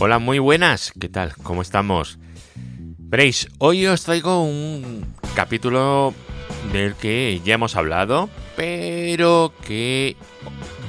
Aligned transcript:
Hola, 0.00 0.18
muy 0.18 0.40
buenas. 0.40 0.92
¿Qué 1.00 1.08
tal? 1.08 1.36
¿Cómo 1.44 1.62
estamos? 1.62 2.18
Veréis, 2.98 3.48
hoy 3.58 3.86
os 3.86 4.02
traigo 4.02 4.42
un 4.42 5.14
capítulo 5.36 6.12
del 6.72 6.96
que 6.96 7.40
ya 7.44 7.54
hemos 7.54 7.76
hablado, 7.76 8.28
pero 8.56 9.52
que 9.64 10.16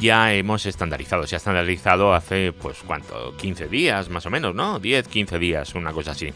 ya 0.01 0.33
hemos 0.33 0.65
estandarizado. 0.65 1.27
Se 1.27 1.35
ha 1.35 1.37
estandarizado 1.37 2.15
hace, 2.15 2.51
pues, 2.51 2.79
¿cuánto? 2.85 3.37
15 3.37 3.67
días, 3.67 4.09
más 4.09 4.25
o 4.25 4.31
menos, 4.31 4.55
¿no? 4.55 4.79
10, 4.79 5.07
15 5.07 5.37
días, 5.37 5.75
una 5.75 5.93
cosa 5.93 6.11
así. 6.11 6.33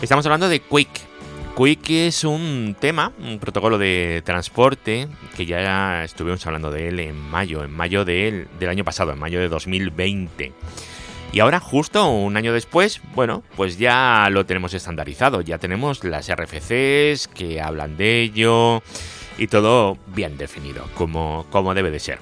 Estamos 0.00 0.24
hablando 0.24 0.48
de 0.48 0.60
Quick. 0.60 0.88
Quick 1.54 1.90
es 1.90 2.24
un 2.24 2.74
tema, 2.80 3.12
un 3.18 3.38
protocolo 3.38 3.76
de 3.76 4.22
transporte 4.24 5.08
que 5.36 5.44
ya 5.44 6.04
estuvimos 6.04 6.46
hablando 6.46 6.70
de 6.70 6.88
él 6.88 7.00
en 7.00 7.16
mayo, 7.20 7.62
en 7.62 7.70
mayo 7.70 8.06
del 8.06 8.48
año 8.66 8.82
pasado, 8.82 9.12
en 9.12 9.18
mayo 9.18 9.40
de 9.40 9.50
2020. 9.50 10.52
Y 11.32 11.40
ahora, 11.40 11.60
justo 11.60 12.10
un 12.10 12.36
año 12.36 12.52
después, 12.52 13.00
bueno, 13.14 13.42
pues 13.56 13.78
ya 13.78 14.28
lo 14.30 14.44
tenemos 14.44 14.74
estandarizado. 14.74 15.40
Ya 15.40 15.56
tenemos 15.56 16.04
las 16.04 16.30
RFCs 16.30 17.28
que 17.28 17.60
hablan 17.62 17.96
de 17.96 18.20
ello 18.20 18.82
y 19.38 19.46
todo 19.46 19.96
bien 20.08 20.36
definido, 20.36 20.86
como, 20.94 21.46
como 21.50 21.72
debe 21.72 21.90
de 21.90 22.00
ser. 22.00 22.18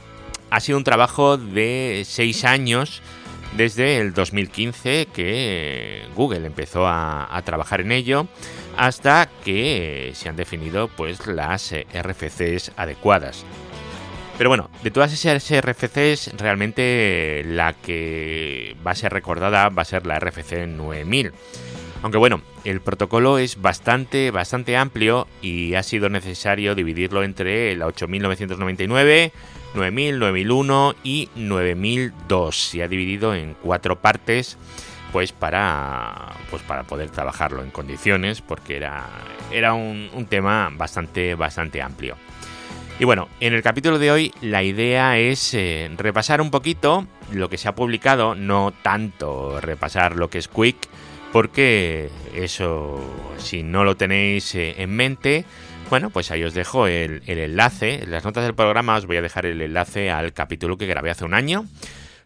Ha 0.51 0.61
sido 0.61 0.79
un 0.79 0.85
trabajo 0.85 1.37
de 1.37 2.03
seis 2.07 2.45
años 2.45 3.03
desde 3.57 3.99
el 3.99 4.15
2015 4.15 5.09
que 5.13 6.05
Google 6.15 6.47
empezó 6.47 6.87
a, 6.87 7.41
trabajar 7.45 7.81
en 7.81 7.93
ello 7.93 8.29
hasta 8.77 9.29
que 9.45 10.13
se 10.15 10.29
han 10.29 10.37
definido 10.37 10.89
pues 10.89 11.27
las 11.27 11.75
RFCs 11.75 12.73
adecuadas. 12.77 13.45
Pero 14.41 14.49
bueno, 14.49 14.71
de 14.83 14.91
todas 14.91 15.13
esas 15.13 15.51
RFCs, 15.51 16.33
realmente 16.39 17.43
la 17.45 17.75
que 17.75 18.75
va 18.87 18.93
a 18.93 18.95
ser 18.95 19.13
recordada 19.13 19.69
va 19.69 19.83
a 19.83 19.85
ser 19.85 20.07
la 20.07 20.19
RFC 20.19 20.67
9000. 20.67 21.35
Aunque 22.03 22.17
bueno, 22.17 22.41
el 22.65 22.81
protocolo 22.81 23.37
es 23.37 23.61
bastante, 23.61 24.31
bastante 24.31 24.79
amplio 24.79 25.29
y 25.43 25.75
ha 25.75 25.83
sido 25.83 26.09
necesario 26.09 26.75
dividirlo 26.75 27.23
entre 27.23 27.77
la 27.77 27.85
8999, 27.89 29.33
9000, 29.75 30.19
9001 30.19 30.95
y 31.05 31.29
9002. 31.35 32.57
Se 32.57 32.83
ha 32.83 32.89
dividido 32.89 33.35
en 33.35 33.53
cuatro 33.63 34.01
partes 34.01 34.57
pues 35.13 35.33
para 35.33 36.33
pues 36.51 36.63
para 36.63 36.85
poder 36.85 37.11
trabajarlo 37.11 37.63
en 37.63 37.71
condiciones 37.71 38.41
porque 38.41 38.79
era 38.79 39.07
era 39.53 39.75
un, 39.75 40.09
un 40.15 40.25
tema 40.25 40.71
bastante 40.73 41.35
bastante 41.35 41.83
amplio 41.83 42.17
y 43.01 43.07
bueno, 43.07 43.29
en 43.41 43.55
el 43.55 43.63
capítulo 43.63 43.99
de 43.99 44.11
hoy 44.11 44.35
la 44.43 44.63
idea 44.63 45.17
es 45.17 45.55
eh, 45.55 45.91
repasar 45.97 46.43
un 46.43 46.51
poquito 46.51 47.07
lo 47.33 47.49
que 47.49 47.57
se 47.57 47.67
ha 47.67 47.75
publicado, 47.75 48.35
no 48.35 48.75
tanto 48.83 49.59
repasar 49.59 50.17
lo 50.17 50.29
que 50.29 50.37
es 50.37 50.49
Quick, 50.49 50.77
porque 51.33 52.11
eso, 52.35 53.01
si 53.39 53.63
no 53.63 53.85
lo 53.85 53.97
tenéis 53.97 54.55
eh, 54.55 54.75
en 54.83 54.91
mente, 54.91 55.47
bueno, 55.89 56.11
pues 56.11 56.31
ahí 56.31 56.45
os 56.45 56.53
dejo 56.53 56.87
el, 56.89 57.23
el, 57.27 57.39
enlace. 57.39 58.03
En 58.03 58.11
las 58.11 58.23
notas 58.23 58.45
del 58.45 58.55
programa 58.55 58.97
os 58.97 59.07
voy 59.07 59.17
a 59.17 59.23
dejar 59.23 59.47
el 59.47 59.63
enlace 59.63 60.11
al 60.11 60.35
capítulo 60.35 60.77
que 60.77 60.87
grabé 60.87 61.09
hace 61.09 61.25
un 61.25 61.33
año 61.33 61.65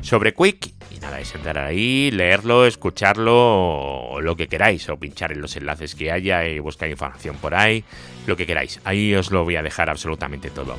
sobre 0.01 0.35
Quick. 0.35 0.73
Y 0.91 1.01
nada, 1.01 1.21
es 1.21 1.35
entrar 1.35 1.59
ahí, 1.59 2.11
leerlo, 2.11 2.67
escucharlo, 2.67 4.11
o 4.11 4.21
lo 4.21 4.37
que 4.37 4.49
queráis, 4.49 4.89
o 4.89 4.97
pinchar 4.97 5.33
en 5.33 5.41
los 5.41 5.57
enlaces 5.57 5.95
que 5.95 6.13
haya 6.13 6.47
y 6.47 6.59
buscar 6.59 6.89
información 6.89 7.37
por 7.37 7.55
ahí, 7.55 7.85
lo 8.27 8.37
que 8.37 8.47
queráis. 8.47 8.81
Ahí 8.85 9.15
os 9.15 9.31
lo 9.31 9.45
voy 9.45 9.57
a 9.57 9.63
dejar 9.63 9.91
absolutamente 9.91 10.51
todo. 10.51 10.77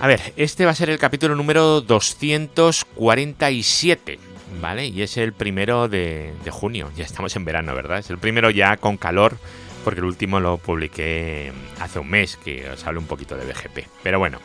A 0.00 0.06
ver, 0.06 0.20
este 0.36 0.64
va 0.64 0.70
a 0.70 0.74
ser 0.74 0.88
el 0.88 0.98
capítulo 0.98 1.34
número 1.34 1.82
247, 1.82 4.18
¿vale? 4.58 4.86
Y 4.86 5.02
es 5.02 5.18
el 5.18 5.34
primero 5.34 5.88
de, 5.88 6.32
junio, 6.48 6.90
ya 6.96 7.04
estamos 7.04 7.36
en 7.36 7.44
verano, 7.44 7.74
¿verdad? 7.74 7.98
Es 7.98 8.08
el 8.08 8.16
primero 8.16 8.48
ya 8.48 8.78
con 8.78 8.96
calor, 8.96 9.36
porque 9.84 10.00
el 10.00 10.06
último 10.06 10.40
lo 10.40 10.56
publiqué 10.56 11.52
hace 11.80 11.98
un 11.98 12.08
mes, 12.08 12.38
que 12.38 12.70
os 12.70 12.86
hablo 12.86 13.00
un 13.00 13.06
poquito 13.06 13.36
de 13.36 13.44
BGP. 13.44 13.88
Pero 14.02 14.18
bueno, 14.18 14.38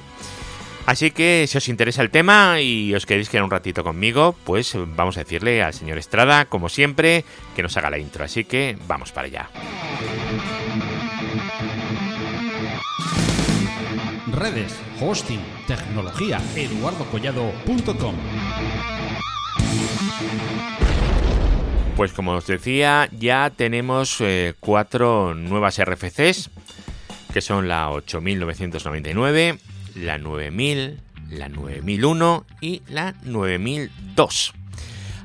Así 0.86 1.10
que 1.10 1.46
si 1.48 1.58
os 1.58 1.68
interesa 1.68 2.04
el 2.04 2.12
tema 2.12 2.62
y 2.62 2.94
os 2.94 3.06
queréis 3.06 3.30
quedar 3.30 3.44
un 3.44 3.52
ratito 3.52 3.84
conmigo, 3.84 4.36
pues 4.44 4.76
vamos 4.76 5.18
a 5.18 5.22
decirle 5.22 5.64
al 5.64 5.74
señor 5.74 5.98
Estrada, 5.98 6.46
como 6.46 6.70
siempre, 6.70 7.26
que 7.56 7.64
nos 7.64 7.76
haga 7.78 7.90
la 7.90 7.98
intro. 7.98 8.24
Así 8.24 8.46
que 8.46 8.78
vamos 8.88 9.12
para 9.12 9.28
allá. 9.28 9.50
Redes, 14.32 14.76
hosting, 15.00 15.40
tecnología, 15.66 16.40
eduardocollado.com. 16.56 18.16
Pues 21.96 22.12
como 22.12 22.34
os 22.34 22.46
decía, 22.46 23.10
ya 23.18 23.50
tenemos 23.56 24.20
eh, 24.20 24.54
cuatro 24.60 25.34
nuevas 25.34 25.82
RFCs, 25.82 26.50
que 27.34 27.42
son 27.42 27.70
la 27.70 27.90
8999, 27.90 29.58
la 29.96 30.18
9000, 30.18 31.00
la 31.30 31.50
9001 31.50 32.46
y 32.62 32.82
la 32.88 33.16
9002. 33.24 34.54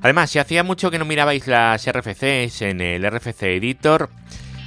Además, 0.03 0.31
si 0.31 0.39
hacía 0.39 0.63
mucho 0.63 0.91
que 0.91 0.99
no 0.99 1.05
mirabais 1.05 1.47
las 1.47 1.87
RFCs 1.87 2.63
en 2.63 2.81
el 2.81 3.05
RFC 3.11 3.43
Editor, 3.43 4.09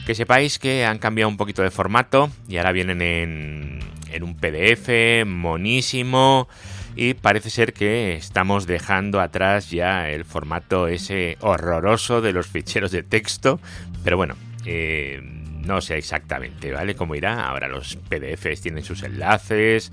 que 0.06 0.16
sepáis 0.16 0.59
que 0.59 0.86
han 0.86 1.00
cambiado 1.00 1.30
un 1.30 1.38
poquito 1.38 1.64
de 1.64 1.72
formato 1.72 2.30
y 2.47 2.58
ahora 2.58 2.72
vienen 2.72 3.02
en, 3.02 3.80
en 4.12 4.24
un 4.24 4.36
PDF 4.36 5.25
monísimo 5.25 6.47
y 6.96 7.16
parece 7.16 7.50
ser 7.50 7.74
que 7.74 8.14
estamos 8.14 8.68
dejando 8.68 9.20
atrás 9.20 9.72
ya 9.72 10.09
el 10.09 10.25
formato 10.25 10.88
ese 10.88 11.38
horroroso 11.41 12.22
de 12.22 12.34
los 12.34 12.47
ficheros 12.47 12.91
de 12.91 13.02
texto, 13.02 13.59
pero 14.03 14.18
bueno, 14.18 14.35
eh, 14.66 15.43
no 15.66 15.81
sé 15.81 15.97
exactamente, 15.97 16.72
¿vale? 16.72 16.96
Cómo 16.96 17.16
irá. 17.16 17.47
Ahora 17.47 17.68
los 17.68 17.96
PDFs 17.96 18.62
tienen 18.62 18.84
sus 18.84 19.03
enlaces. 19.03 19.91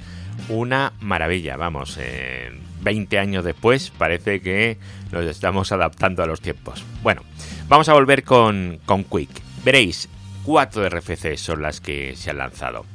Una 0.48 0.92
maravilla, 1.00 1.56
vamos. 1.56 1.96
Eh, 2.00 2.50
20 2.82 3.18
años 3.18 3.44
después 3.44 3.90
parece 3.96 4.40
que 4.40 4.78
nos 5.12 5.26
estamos 5.26 5.70
adaptando 5.72 6.22
a 6.22 6.26
los 6.26 6.40
tiempos. 6.40 6.84
Bueno, 7.02 7.22
vamos 7.68 7.88
a 7.88 7.94
volver 7.94 8.24
con, 8.24 8.80
con 8.84 9.04
Quick. 9.04 9.30
Veréis, 9.64 10.08
cuatro 10.44 10.88
RFC 10.88 11.36
son 11.36 11.62
las 11.62 11.80
que 11.80 12.16
se 12.16 12.30
han 12.30 12.38
lanzado. 12.38 12.86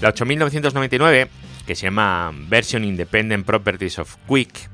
La 0.00 0.08
8999, 0.08 1.28
que 1.66 1.74
se 1.74 1.86
llama 1.86 2.32
Version 2.48 2.84
Independent 2.84 3.46
Properties 3.46 3.98
of 4.00 4.16
Quick, 4.28 4.68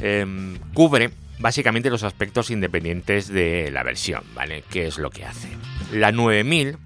eh, 0.00 0.24
cubre 0.72 1.10
básicamente 1.38 1.90
los 1.90 2.02
aspectos 2.02 2.50
independientes 2.50 3.28
de 3.28 3.70
la 3.72 3.82
versión, 3.82 4.22
¿vale? 4.34 4.64
¿Qué 4.70 4.86
es 4.86 4.98
lo 4.98 5.10
que 5.10 5.24
hace? 5.24 5.48
La 5.92 6.12
9000, 6.12 6.76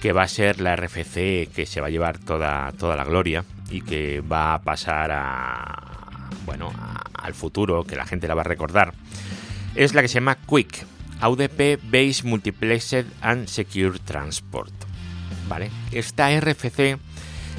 que 0.00 0.12
va 0.12 0.22
a 0.22 0.28
ser 0.28 0.60
la 0.60 0.76
RFC 0.76 1.48
que 1.54 1.66
se 1.66 1.80
va 1.80 1.88
a 1.88 1.90
llevar 1.90 2.18
toda, 2.18 2.72
toda 2.72 2.96
la 2.96 3.04
gloria 3.04 3.44
y 3.70 3.82
que 3.82 4.20
va 4.20 4.54
a 4.54 4.62
pasar 4.62 5.10
a, 5.12 6.30
bueno, 6.46 6.72
al 7.14 7.34
futuro, 7.34 7.84
que 7.84 7.96
la 7.96 8.06
gente 8.06 8.26
la 8.28 8.34
va 8.34 8.42
a 8.42 8.44
recordar, 8.44 8.94
es 9.74 9.94
la 9.94 10.02
que 10.02 10.08
se 10.08 10.14
llama 10.14 10.38
Quick, 10.48 10.84
AUDP 11.20 11.80
Base 11.84 12.22
Multiplexed 12.24 13.06
and 13.20 13.46
Secure 13.46 13.98
Transport. 13.98 14.72
¿Vale? 15.48 15.70
Esta 15.92 16.30
RFC 16.40 16.96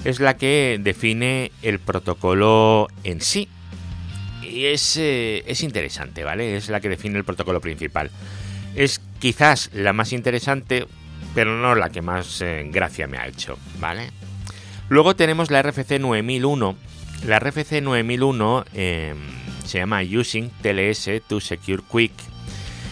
es 0.03 0.19
la 0.19 0.37
que 0.37 0.79
define 0.81 1.51
el 1.61 1.79
protocolo 1.79 2.87
en 3.03 3.21
sí. 3.21 3.47
Y 4.41 4.65
es, 4.65 4.97
eh, 4.97 5.43
es 5.45 5.61
interesante, 5.63 6.23
¿vale? 6.23 6.57
Es 6.57 6.69
la 6.69 6.79
que 6.79 6.89
define 6.89 7.17
el 7.17 7.23
protocolo 7.23 7.61
principal. 7.61 8.09
Es 8.75 9.01
quizás 9.19 9.69
la 9.73 9.93
más 9.93 10.13
interesante, 10.13 10.87
pero 11.35 11.57
no 11.57 11.75
la 11.75 11.89
que 11.89 12.01
más 12.01 12.41
eh, 12.41 12.67
gracia 12.71 13.07
me 13.07 13.17
ha 13.17 13.27
hecho, 13.27 13.57
¿vale? 13.79 14.09
Luego 14.89 15.15
tenemos 15.15 15.51
la 15.51 15.61
RFC 15.61 15.99
9001. 15.99 16.75
La 17.25 17.39
RFC 17.39 17.81
9001 17.81 18.65
eh, 18.73 19.15
se 19.63 19.77
llama 19.77 20.01
Using 20.01 20.49
TLS 20.61 21.09
to 21.27 21.39
Secure 21.39 21.83
Quick. 21.89 22.11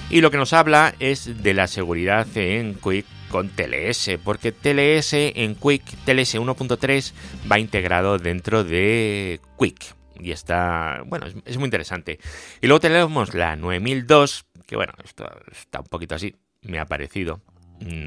Y 0.09 0.21
lo 0.21 0.31
que 0.31 0.37
nos 0.37 0.53
habla 0.53 0.95
es 0.99 1.43
de 1.43 1.53
la 1.53 1.67
seguridad 1.67 2.25
en 2.35 2.75
Quick 2.75 3.05
con 3.29 3.49
TLS, 3.49 4.11
porque 4.23 4.51
TLS 4.51 5.13
en 5.13 5.55
Quick, 5.55 5.83
TLS 6.05 6.35
1.3 6.35 7.13
va 7.51 7.59
integrado 7.59 8.17
dentro 8.17 8.63
de 8.63 9.39
Quick. 9.57 9.95
Y 10.19 10.31
está, 10.31 11.03
bueno, 11.05 11.27
es, 11.27 11.35
es, 11.45 11.57
muy 11.57 11.65
interesante. 11.65 12.19
Y 12.61 12.67
luego 12.67 12.81
tenemos 12.81 13.33
la 13.33 13.55
9002, 13.55 14.45
que 14.69 14.75
bueno, 14.75 14.93
esto 15.03 15.27
está 15.51 15.79
un 15.79 15.87
poquito 15.87 16.13
así, 16.13 16.35
me 16.61 16.77
ha 16.77 16.85
parecido. 16.85 17.41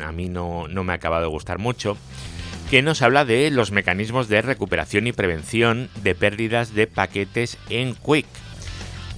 A 0.00 0.12
mí 0.12 0.28
no, 0.28 0.68
no 0.68 0.84
me 0.84 0.92
ha 0.92 0.96
acabado 0.96 1.22
de 1.24 1.28
gustar 1.28 1.58
mucho. 1.58 1.96
Que 2.70 2.82
nos 2.82 3.02
habla 3.02 3.24
de 3.24 3.50
los 3.50 3.72
mecanismos 3.72 4.28
de 4.28 4.42
recuperación 4.42 5.08
y 5.08 5.12
prevención 5.12 5.90
de 6.04 6.14
pérdidas 6.14 6.72
de 6.72 6.86
paquetes 6.86 7.58
en 7.68 7.96
Quick. 7.96 8.26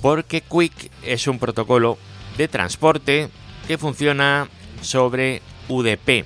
Porque 0.00 0.41
Quick 0.41 0.91
es 1.02 1.26
un 1.26 1.38
protocolo 1.38 1.99
de 2.38 2.49
transporte 2.49 3.29
que 3.69 3.76
funciona 3.76 4.49
sobre 4.81 5.43
UDP. 5.69 6.25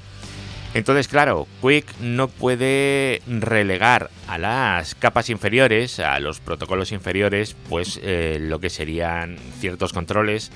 Entonces, 0.75 1.09
claro, 1.09 1.49
Quick 1.63 1.99
no 1.99 2.29
puede 2.29 3.23
relegar 3.27 4.11
a 4.29 4.39
las 4.39 4.95
capas 4.95 5.31
inferiores, 5.31 5.99
a 5.99 6.21
los 6.21 6.39
protocolos 6.41 6.93
inferiores, 6.93 7.57
pues 7.69 7.99
eh, 8.03 8.39
lo 8.41 8.61
que 8.61 8.71
serían 8.71 9.39
ciertos 9.59 9.93
controles, 9.93 10.53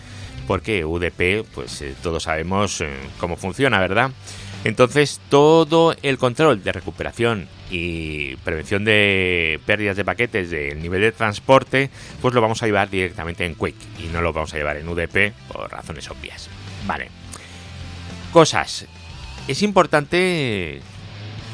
porque 0.46 0.84
UDP, 0.84 1.46
pues 1.54 1.82
eh, 1.82 1.94
todos 2.02 2.24
sabemos 2.24 2.80
eh, 2.80 2.90
cómo 3.18 3.36
funciona, 3.36 3.78
¿verdad? 3.80 4.10
Entonces, 4.64 5.20
todo 5.28 5.94
el 6.02 6.18
control 6.18 6.62
de 6.62 6.72
recuperación 6.72 7.48
y 7.70 8.36
prevención 8.36 8.84
de 8.84 9.58
pérdidas 9.66 9.96
de 9.96 10.04
paquetes 10.04 10.50
del 10.50 10.80
nivel 10.80 11.00
de 11.00 11.12
transporte, 11.12 11.90
pues 12.20 12.32
lo 12.32 12.40
vamos 12.40 12.62
a 12.62 12.66
llevar 12.66 12.88
directamente 12.88 13.44
en 13.44 13.56
Quick 13.56 13.74
y 13.98 14.06
no 14.12 14.22
lo 14.22 14.32
vamos 14.32 14.54
a 14.54 14.58
llevar 14.58 14.76
en 14.76 14.88
UDP 14.88 15.32
por 15.48 15.70
razones 15.70 16.08
obvias. 16.10 16.48
Vale. 16.86 17.08
Cosas 18.32 18.86
es 19.48 19.62
importante 19.62 20.80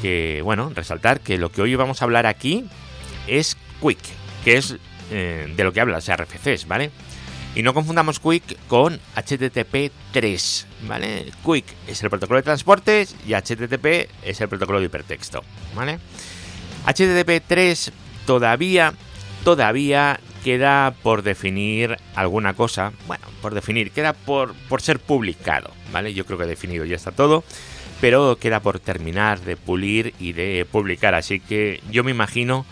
que, 0.01 0.41
bueno, 0.43 0.71
resaltar 0.75 1.19
que 1.21 1.37
lo 1.37 1.51
que 1.51 1.61
hoy 1.61 1.75
vamos 1.75 2.01
a 2.01 2.05
hablar 2.05 2.25
aquí 2.25 2.65
es 3.27 3.57
Quick, 3.81 3.99
que 4.43 4.57
es 4.57 4.75
eh, 5.11 5.51
de 5.55 5.63
lo 5.63 5.73
que 5.73 5.81
habla 5.81 5.95
las 5.95 6.15
RFCs, 6.15 6.67
¿vale? 6.67 6.91
Y 7.59 7.61
no 7.61 7.73
confundamos 7.73 8.21
Quick 8.21 8.57
con 8.69 9.01
HTTP 9.17 9.91
3, 10.13 10.67
¿vale? 10.87 11.25
Quick 11.45 11.65
es 11.89 12.01
el 12.01 12.09
protocolo 12.09 12.39
de 12.39 12.43
transportes 12.43 13.13
y 13.27 13.33
HTTP 13.33 14.09
es 14.23 14.39
el 14.39 14.47
protocolo 14.47 14.79
de 14.79 14.85
hipertexto, 14.85 15.43
¿vale? 15.75 15.99
HTTP 16.85 17.43
3 17.45 17.91
todavía, 18.25 18.93
todavía 19.43 20.21
queda 20.41 20.95
por 21.03 21.21
definir 21.21 21.97
alguna 22.15 22.53
cosa, 22.53 22.93
bueno, 23.07 23.25
por 23.41 23.53
definir, 23.53 23.91
queda 23.91 24.13
por, 24.13 24.53
por 24.69 24.81
ser 24.81 24.99
publicado, 24.99 25.71
¿vale? 25.91 26.13
Yo 26.13 26.25
creo 26.25 26.39
que 26.39 26.45
definido 26.45 26.85
ya 26.85 26.95
está 26.95 27.11
todo 27.11 27.43
pero 27.99 28.37
queda 28.37 28.61
por 28.61 28.79
terminar 28.79 29.41
de 29.41 29.57
pulir 29.57 30.13
y 30.17 30.31
de 30.31 30.65
publicar. 30.71 31.15
Así 31.15 31.41
que 31.41 31.81
yo 31.91 32.05
me 32.05 32.11
imagino 32.11 32.65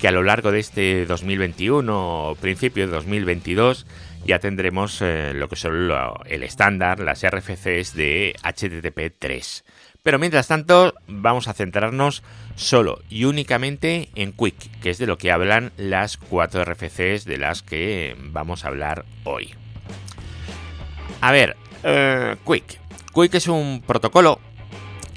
que 0.00 0.08
a 0.08 0.12
lo 0.12 0.22
largo 0.22 0.50
de 0.50 0.60
este 0.60 1.04
2021 1.04 2.30
o 2.30 2.34
principio 2.36 2.86
de 2.86 2.92
2022 2.92 3.84
ya 4.24 4.38
tendremos 4.38 5.00
eh, 5.02 5.32
lo 5.34 5.48
que 5.48 5.56
son 5.56 5.90
el 6.26 6.42
estándar, 6.42 7.00
las 7.00 7.26
RFCs 7.26 7.94
de 7.94 8.34
HTTP 8.42 9.14
3. 9.18 9.64
Pero 10.02 10.18
mientras 10.18 10.48
tanto 10.48 10.94
vamos 11.06 11.48
a 11.48 11.52
centrarnos 11.52 12.22
solo 12.54 13.02
y 13.10 13.24
únicamente 13.24 14.08
en 14.14 14.32
Quick, 14.32 14.80
que 14.80 14.90
es 14.90 14.98
de 14.98 15.06
lo 15.06 15.18
que 15.18 15.30
hablan 15.30 15.72
las 15.76 16.16
cuatro 16.16 16.64
RFCs 16.64 17.24
de 17.24 17.38
las 17.38 17.62
que 17.62 18.16
vamos 18.18 18.64
a 18.64 18.68
hablar 18.68 19.04
hoy. 19.24 19.54
A 21.20 21.32
ver, 21.32 21.56
eh, 21.82 22.36
Quick. 22.46 22.80
Quick 23.14 23.34
es 23.34 23.48
un 23.48 23.82
protocolo 23.86 24.40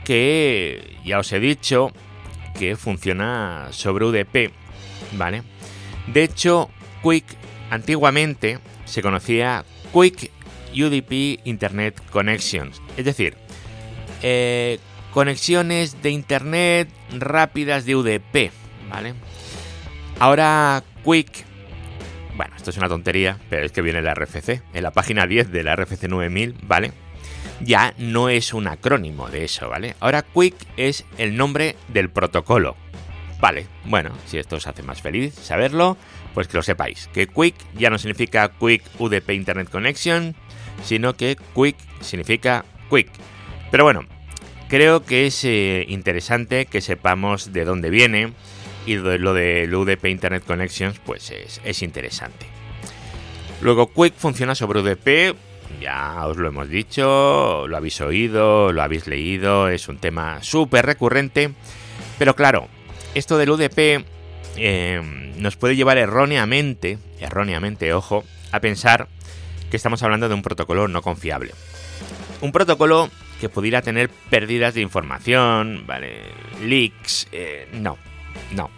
que 0.04 0.98
ya 1.06 1.20
os 1.20 1.32
he 1.32 1.40
dicho 1.40 1.92
que 2.60 2.76
funciona 2.76 3.68
sobre 3.72 4.06
UDP, 4.06 4.52
¿vale? 5.14 5.44
De 6.08 6.24
hecho, 6.24 6.70
Quick 7.02 7.26
antiguamente 7.70 8.60
se 8.94 9.02
conocía 9.02 9.66
Quick 9.92 10.32
UDP 10.74 11.42
Internet 11.46 12.02
Connections, 12.12 12.82
es 12.96 13.06
decir, 13.06 13.36
eh, 14.22 14.80
conexiones 15.12 16.02
de 16.02 16.12
Internet 16.12 16.90
rápidas 17.18 17.86
de 17.86 17.96
UDP, 17.96 18.52
¿vale? 18.90 19.16
Ahora 20.20 20.84
Quick, 21.04 21.44
bueno, 22.38 22.56
esto 22.56 22.70
es 22.70 22.78
una 22.78 22.88
tontería, 22.88 23.40
pero 23.50 23.66
es 23.66 23.72
que 23.72 23.82
viene 23.82 24.02
la 24.02 24.14
RFC, 24.14 24.62
en 24.74 24.84
la 24.84 24.92
página 24.92 25.26
10 25.26 25.52
de 25.52 25.64
la 25.64 25.76
RFC 25.76 26.08
9000, 26.08 26.56
¿vale? 26.64 26.94
ya 27.62 27.94
no 27.98 28.30
es 28.30 28.54
un 28.54 28.68
acrónimo 28.68 29.30
de 29.30 29.46
eso, 29.46 29.70
¿vale? 29.70 29.96
Ahora 30.00 30.22
Quick 30.22 30.56
es 30.78 31.06
el 31.18 31.36
nombre 31.38 31.76
del 31.88 32.10
protocolo. 32.10 32.76
Vale, 33.44 33.68
bueno, 33.84 34.12
si 34.26 34.38
esto 34.38 34.56
os 34.56 34.68
hace 34.68 34.84
más 34.84 35.02
feliz 35.02 35.34
saberlo, 35.34 35.98
pues 36.34 36.48
que 36.48 36.56
lo 36.56 36.64
sepáis, 36.64 37.10
que 37.14 37.28
Quick 37.28 37.56
ya 37.76 37.90
no 37.90 37.98
significa 37.98 38.54
Quick 38.58 38.82
UDP 39.00 39.32
Internet 39.32 39.70
Connection, 39.70 40.34
sino 40.82 41.18
que 41.18 41.36
Quick 41.54 41.76
significa 42.00 42.64
Quick. 42.90 43.10
Pero 43.70 43.84
bueno, 43.84 44.06
creo 44.70 45.04
que 45.04 45.26
es 45.26 45.44
eh, 45.44 45.84
interesante 45.90 46.68
que 46.68 46.80
sepamos 46.80 47.52
de 47.52 47.66
dónde 47.66 47.90
viene 47.90 48.32
y 48.86 48.96
lo 48.96 49.34
del 49.34 49.76
UDP 49.76 50.06
Internet 50.06 50.46
Connections 50.48 51.00
pues 51.00 51.30
es, 51.30 51.60
es 51.66 51.82
interesante. 51.82 52.46
Luego 53.60 53.92
Quick 53.92 54.14
funciona 54.16 54.56
sobre 54.56 54.80
UDP 54.80 55.36
ya 55.82 56.26
os 56.28 56.38
lo 56.38 56.48
hemos 56.48 56.70
dicho, 56.70 57.68
lo 57.68 57.76
habéis 57.76 58.00
oído, 58.00 58.72
lo 58.72 58.82
habéis 58.82 59.06
leído, 59.06 59.68
es 59.68 59.90
un 59.90 59.98
tema 59.98 60.42
súper 60.42 60.86
recurrente. 60.86 61.52
Pero 62.18 62.36
claro, 62.38 62.70
esto 63.16 63.38
del 63.38 63.50
UDP 63.50 64.06
eh, 64.58 65.02
nos 65.38 65.56
puede 65.56 65.76
llevar 65.76 65.98
erróneamente, 65.98 66.98
erróneamente, 67.20 67.94
ojo, 67.94 68.24
a 68.52 68.60
pensar 68.60 69.08
que 69.70 69.78
estamos 69.78 70.04
hablando 70.04 70.30
de 70.30 70.36
un 70.36 70.42
protocolo 70.42 70.88
no 70.88 71.02
confiable. 71.02 71.52
Un 72.42 72.52
protocolo 72.52 73.10
que 73.40 73.50
pudiera 73.50 73.82
tener 73.82 74.10
pérdidas 74.30 74.74
de 74.74 74.82
información, 74.82 75.84
¿vale? 75.86 76.22
Leaks, 76.64 77.28
eh, 77.32 77.68
no, 77.74 77.98
no. 78.52 78.70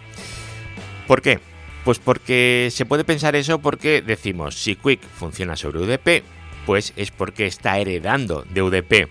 ¿Por 1.07 1.21
qué? 1.21 1.39
Pues 1.83 1.99
porque 1.99 2.69
se 2.71 2.85
puede 2.85 3.03
pensar 3.03 3.35
eso 3.35 3.59
porque 3.59 4.01
decimos, 4.01 4.55
si 4.55 4.75
Quick 4.75 5.01
funciona 5.01 5.55
sobre 5.55 5.79
UDP, 5.79 6.23
pues 6.65 6.93
es 6.95 7.11
porque 7.11 7.45
está 7.45 7.77
heredando 7.77 8.43
de 8.49 8.61
UDP. 8.63 9.07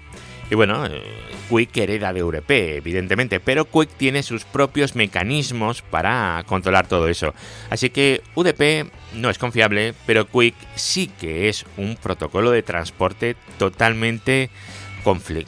Y 0.54 0.56
bueno, 0.56 0.86
eh, 0.86 1.02
Quick 1.50 1.76
hereda 1.78 2.12
de 2.12 2.22
UDP, 2.22 2.76
evidentemente, 2.76 3.40
pero 3.40 3.64
Quick 3.64 3.90
tiene 3.96 4.22
sus 4.22 4.44
propios 4.44 4.94
mecanismos 4.94 5.82
para 5.82 6.44
controlar 6.46 6.86
todo 6.86 7.08
eso. 7.08 7.34
Así 7.70 7.90
que 7.90 8.22
UDP 8.36 8.88
no 9.14 9.30
es 9.30 9.38
confiable, 9.38 9.94
pero 10.06 10.28
Quick 10.28 10.54
sí 10.76 11.08
que 11.08 11.48
es 11.48 11.66
un 11.76 11.96
protocolo 11.96 12.52
de 12.52 12.62
transporte 12.62 13.34
totalmente 13.58 14.48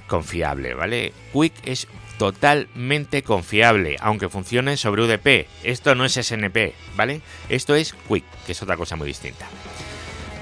confiable, 0.08 0.74
¿vale? 0.74 1.12
Quick 1.32 1.54
es 1.62 1.86
totalmente 2.18 3.22
confiable, 3.22 3.94
aunque 4.00 4.28
funcione 4.28 4.76
sobre 4.76 5.02
UDP. 5.02 5.46
Esto 5.62 5.94
no 5.94 6.04
es 6.04 6.14
SNP, 6.14 6.74
¿vale? 6.96 7.20
Esto 7.48 7.76
es 7.76 7.94
Quick, 8.08 8.24
que 8.44 8.50
es 8.50 8.60
otra 8.60 8.76
cosa 8.76 8.96
muy 8.96 9.06
distinta. 9.06 9.46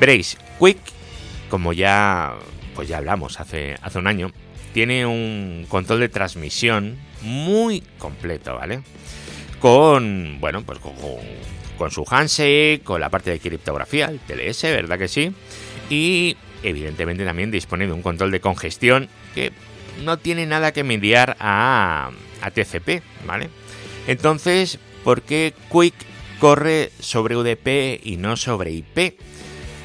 Veréis, 0.00 0.38
Quick 0.58 0.78
como 1.50 1.75
ya, 1.75 2.32
pues 2.75 2.88
ya 2.88 2.96
hablamos 2.96 3.38
hace, 3.40 3.76
hace 3.82 3.99
un 3.99 4.06
año, 4.06 4.32
tiene 4.75 5.06
un 5.06 5.67
control 5.69 6.00
de 6.00 6.09
transmisión 6.09 6.99
muy 7.23 7.81
completo, 7.99 8.56
¿vale? 8.56 8.83
Con, 9.61 10.38
bueno, 10.40 10.64
pues 10.64 10.81
con, 11.78 11.90
su 11.93 12.04
handshake, 12.04 12.83
con 12.83 13.00
la 13.00 13.09
parte 13.09 13.31
de 13.31 13.38
criptografía, 13.38 14.07
el 14.07 14.19
TLS, 14.19 14.64
¿verdad 14.64 14.99
que 14.99 15.07
sí? 15.07 15.33
Y 15.88 16.37
evidentemente 16.64 17.25
también 17.25 17.52
dispone 17.52 17.87
de 17.87 17.93
un 17.93 18.02
control 18.02 18.33
de 18.33 18.40
congestión 18.40 19.09
que 19.35 19.52
no 20.04 20.19
tiene 20.19 20.45
nada 20.45 20.73
que 20.73 20.83
mediar 20.83 21.37
a, 21.38 22.11
a 22.43 22.50
TCP, 22.50 23.00
¿vale? 23.26 23.50
Entonces, 24.09 24.81
¿por 25.04 25.23
qué 25.23 25.54
Quick 25.73 25.95
corre 26.40 26.90
sobre 26.99 27.37
UDP 27.37 28.04
y 28.04 28.16
no 28.16 28.37
sobre 28.37 28.73
IP? 28.73 29.21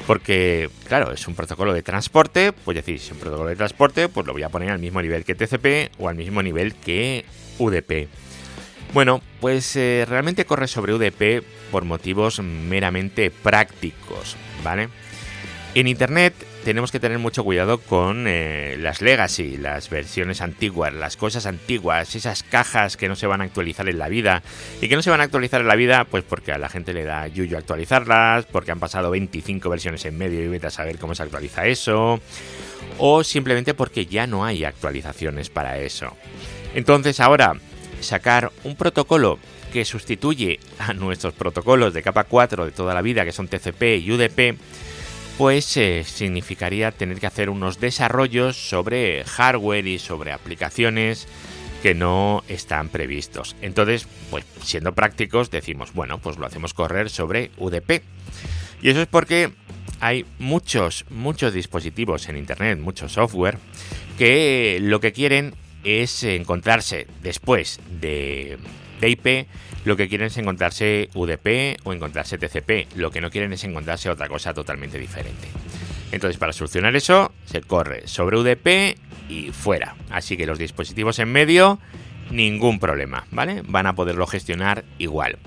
Porque, 0.06 0.68
claro, 0.88 1.12
es 1.12 1.26
un 1.28 1.34
protocolo 1.34 1.72
de 1.72 1.82
transporte, 1.82 2.52
pues 2.52 2.74
decir, 2.74 2.98
si 2.98 3.06
es 3.06 3.12
un 3.12 3.18
protocolo 3.18 3.48
de 3.48 3.56
transporte, 3.56 4.08
pues 4.08 4.26
lo 4.26 4.32
voy 4.32 4.42
a 4.42 4.48
poner 4.48 4.70
al 4.70 4.78
mismo 4.78 5.00
nivel 5.00 5.24
que 5.24 5.34
TCP 5.34 5.92
o 5.98 6.08
al 6.08 6.16
mismo 6.16 6.42
nivel 6.42 6.74
que 6.74 7.24
UDP. 7.58 8.08
Bueno, 8.92 9.20
pues 9.40 9.76
eh, 9.76 10.04
realmente 10.08 10.44
corre 10.44 10.66
sobre 10.66 10.94
UDP 10.94 11.44
por 11.70 11.84
motivos 11.84 12.40
meramente 12.40 13.30
prácticos, 13.30 14.36
¿vale? 14.64 14.88
En 15.74 15.86
Internet 15.86 16.34
tenemos 16.64 16.92
que 16.92 17.00
tener 17.00 17.18
mucho 17.18 17.42
cuidado 17.42 17.78
con 17.78 18.26
eh, 18.26 18.76
las 18.78 19.00
legacy, 19.00 19.56
las 19.56 19.88
versiones 19.88 20.40
antiguas, 20.40 20.92
las 20.92 21.16
cosas 21.16 21.46
antiguas, 21.46 22.14
esas 22.14 22.42
cajas 22.42 22.96
que 22.96 23.08
no 23.08 23.16
se 23.16 23.26
van 23.26 23.40
a 23.40 23.44
actualizar 23.44 23.88
en 23.88 23.98
la 23.98 24.08
vida. 24.08 24.42
Y 24.80 24.88
que 24.88 24.96
no 24.96 25.02
se 25.02 25.10
van 25.10 25.20
a 25.20 25.24
actualizar 25.24 25.60
en 25.60 25.68
la 25.68 25.76
vida, 25.76 26.04
pues 26.04 26.22
porque 26.22 26.52
a 26.52 26.58
la 26.58 26.68
gente 26.68 26.92
le 26.92 27.04
da 27.04 27.26
yuyo 27.28 27.56
actualizarlas, 27.56 28.46
porque 28.46 28.72
han 28.72 28.80
pasado 28.80 29.10
25 29.10 29.70
versiones 29.70 30.04
en 30.04 30.18
medio 30.18 30.42
y 30.42 30.48
vete 30.48 30.66
a 30.66 30.70
saber 30.70 30.98
cómo 30.98 31.14
se 31.14 31.22
actualiza 31.22 31.66
eso. 31.66 32.20
O 32.98 33.24
simplemente 33.24 33.74
porque 33.74 34.06
ya 34.06 34.26
no 34.26 34.44
hay 34.44 34.64
actualizaciones 34.64 35.48
para 35.48 35.78
eso. 35.78 36.16
Entonces 36.74 37.20
ahora, 37.20 37.54
sacar 38.00 38.52
un 38.64 38.76
protocolo 38.76 39.38
que 39.72 39.84
sustituye 39.84 40.60
a 40.78 40.92
nuestros 40.92 41.32
protocolos 41.32 41.94
de 41.94 42.02
capa 42.02 42.24
4 42.24 42.66
de 42.66 42.72
toda 42.72 42.92
la 42.92 43.02
vida, 43.02 43.24
que 43.24 43.32
son 43.32 43.48
TCP 43.48 43.82
y 44.00 44.12
UDP, 44.12 44.58
pues 45.40 45.64
significaría 45.64 46.92
tener 46.92 47.18
que 47.18 47.26
hacer 47.26 47.48
unos 47.48 47.80
desarrollos 47.80 48.58
sobre 48.68 49.24
hardware 49.24 49.86
y 49.86 49.98
sobre 49.98 50.32
aplicaciones 50.32 51.26
que 51.82 51.94
no 51.94 52.44
están 52.46 52.90
previstos. 52.90 53.56
Entonces, 53.62 54.06
pues 54.30 54.44
siendo 54.62 54.94
prácticos, 54.94 55.50
decimos, 55.50 55.94
bueno, 55.94 56.18
pues 56.18 56.36
lo 56.36 56.44
hacemos 56.44 56.74
correr 56.74 57.08
sobre 57.08 57.52
UDP. 57.56 58.02
Y 58.82 58.90
eso 58.90 59.00
es 59.00 59.06
porque 59.06 59.50
hay 59.98 60.26
muchos, 60.38 61.06
muchos 61.08 61.54
dispositivos 61.54 62.28
en 62.28 62.36
Internet, 62.36 62.78
mucho 62.78 63.08
software, 63.08 63.56
que 64.18 64.76
lo 64.82 65.00
que 65.00 65.14
quieren 65.14 65.54
es 65.84 66.22
encontrarse 66.22 67.06
después 67.22 67.80
de, 67.98 68.58
de 69.00 69.08
IP, 69.08 69.46
lo 69.84 69.96
que 69.96 70.08
quieren 70.08 70.26
es 70.26 70.36
encontrarse 70.36 71.08
UDP 71.14 71.78
o 71.84 71.92
encontrarse 71.92 72.38
TCP. 72.38 72.96
Lo 72.96 73.10
que 73.10 73.20
no 73.20 73.30
quieren 73.30 73.52
es 73.52 73.64
encontrarse 73.64 74.10
otra 74.10 74.28
cosa 74.28 74.52
totalmente 74.52 74.98
diferente. 74.98 75.48
Entonces, 76.12 76.38
para 76.38 76.52
solucionar 76.52 76.96
eso, 76.96 77.32
se 77.44 77.60
corre 77.60 78.06
sobre 78.06 78.38
UDP 78.38 78.96
y 79.28 79.52
fuera. 79.52 79.94
Así 80.10 80.36
que 80.36 80.46
los 80.46 80.58
dispositivos 80.58 81.18
en 81.18 81.32
medio, 81.32 81.78
ningún 82.30 82.78
problema, 82.78 83.26
¿vale? 83.30 83.62
Van 83.66 83.86
a 83.86 83.94
poderlo 83.94 84.26
gestionar 84.26 84.84
igual. 84.98 85.38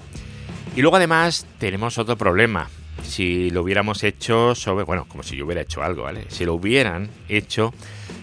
Y 0.76 0.82
luego 0.82 0.98
además 0.98 1.46
tenemos 1.60 1.98
otro 1.98 2.18
problema. 2.18 2.70
Si 3.04 3.50
lo 3.50 3.62
hubiéramos 3.62 4.04
hecho 4.04 4.56
sobre, 4.56 4.86
bueno, 4.86 5.06
como 5.08 5.24
si 5.24 5.36
yo 5.36 5.46
hubiera 5.46 5.62
hecho 5.62 5.84
algo, 5.84 6.04
¿vale? 6.04 6.26
Si 6.30 6.46
lo 6.46 6.54
hubieran 6.54 7.10
hecho 7.28 7.74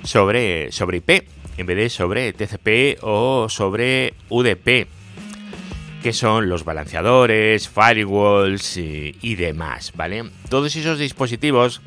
sobre, 0.02 0.72
sobre 0.72 0.98
IP 0.98 1.28
en 1.58 1.66
vez 1.66 1.76
de 1.76 1.90
sobre 1.90 2.32
TCP 2.32 3.02
o 3.02 3.48
sobre 3.50 4.14
UDP, 4.30 4.88
que 6.02 6.12
son 6.12 6.48
los 6.48 6.64
balanceadores, 6.64 7.68
firewalls 7.68 8.76
y, 8.76 9.34
demás, 9.34 9.92
¿vale? 9.94 10.30
Todos 10.48 10.74
esos 10.76 10.98
dispositivos 10.98 11.82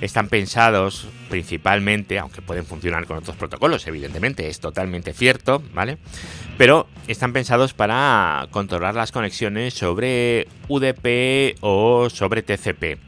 están 0.00 0.28
pensados 0.28 1.08
principalmente, 1.28 2.18
aunque 2.18 2.42
pueden 2.42 2.64
funcionar 2.64 3.06
con 3.06 3.18
otros 3.18 3.36
protocolos, 3.36 3.86
evidentemente, 3.86 4.48
es 4.48 4.60
totalmente 4.60 5.12
cierto, 5.12 5.62
¿vale? 5.74 5.98
Pero 6.56 6.86
están 7.08 7.32
pensados 7.32 7.74
para 7.74 8.46
controlar 8.50 8.94
las 8.94 9.10
conexiones 9.10 9.74
sobre 9.74 10.46
UDP 10.68 11.56
o 11.60 12.08
sobre 12.10 12.42
TCP. 12.42 12.98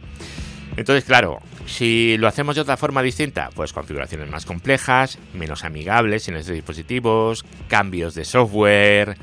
Entonces, 0.76 1.04
claro, 1.04 1.40
si 1.66 2.16
lo 2.18 2.28
hacemos 2.28 2.54
de 2.54 2.62
otra 2.62 2.76
forma 2.76 3.02
distinta, 3.02 3.50
pues 3.54 3.72
configuraciones 3.72 4.30
más 4.30 4.46
complejas, 4.46 5.18
menos 5.34 5.64
amigables 5.64 6.28
en 6.28 6.36
estos 6.36 6.54
dispositivos, 6.54 7.44
cambios 7.68 8.14
de 8.14 8.24
software, 8.24 9.16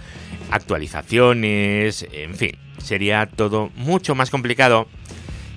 actualizaciones, 0.51 2.07
en 2.11 2.35
fin, 2.35 2.57
sería 2.77 3.25
todo 3.27 3.71
mucho 3.75 4.15
más 4.15 4.29
complicado 4.29 4.87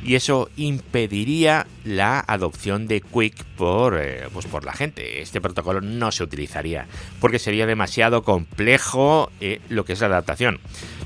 y 0.02 0.14
eso 0.14 0.48
impediría 0.56 1.66
la 1.84 2.20
adopción 2.20 2.86
de 2.86 3.00
Quick 3.00 3.44
por, 3.56 3.98
eh, 4.00 4.28
pues 4.32 4.46
por 4.46 4.64
la 4.64 4.72
gente. 4.72 5.20
Este 5.20 5.40
protocolo 5.40 5.80
no 5.80 6.12
se 6.12 6.22
utilizaría 6.22 6.86
porque 7.20 7.38
sería 7.38 7.66
demasiado 7.66 8.22
complejo 8.22 9.30
eh, 9.40 9.60
lo 9.68 9.84
que 9.84 9.94
es 9.94 10.00
la 10.00 10.06
adaptación. 10.06 10.60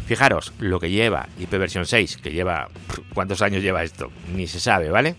Fijaros 0.06 0.52
lo 0.58 0.78
que 0.78 0.90
lleva 0.90 1.28
IP 1.38 1.50
versión 1.52 1.86
6, 1.86 2.18
que 2.18 2.32
lleva... 2.32 2.68
¿Cuántos 3.14 3.42
años 3.42 3.62
lleva 3.62 3.82
esto? 3.82 4.10
Ni 4.34 4.46
se 4.46 4.60
sabe, 4.60 4.90
¿vale? 4.90 5.16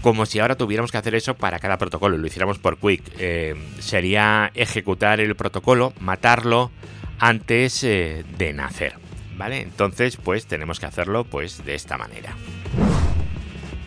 Como 0.00 0.26
si 0.26 0.40
ahora 0.40 0.56
tuviéramos 0.56 0.90
que 0.90 0.98
hacer 0.98 1.14
eso 1.14 1.34
para 1.34 1.60
cada 1.60 1.78
protocolo, 1.78 2.18
lo 2.18 2.26
hiciéramos 2.26 2.58
por 2.58 2.76
Quick. 2.76 3.04
Eh, 3.18 3.54
sería 3.78 4.50
ejecutar 4.54 5.20
el 5.20 5.36
protocolo, 5.36 5.92
matarlo 6.00 6.72
antes 7.18 7.82
de 7.82 8.52
nacer. 8.54 9.02
¿vale? 9.36 9.60
Entonces, 9.60 10.16
pues 10.16 10.46
tenemos 10.46 10.80
que 10.80 10.86
hacerlo 10.86 11.24
pues 11.24 11.64
de 11.64 11.74
esta 11.74 11.98
manera. 11.98 12.34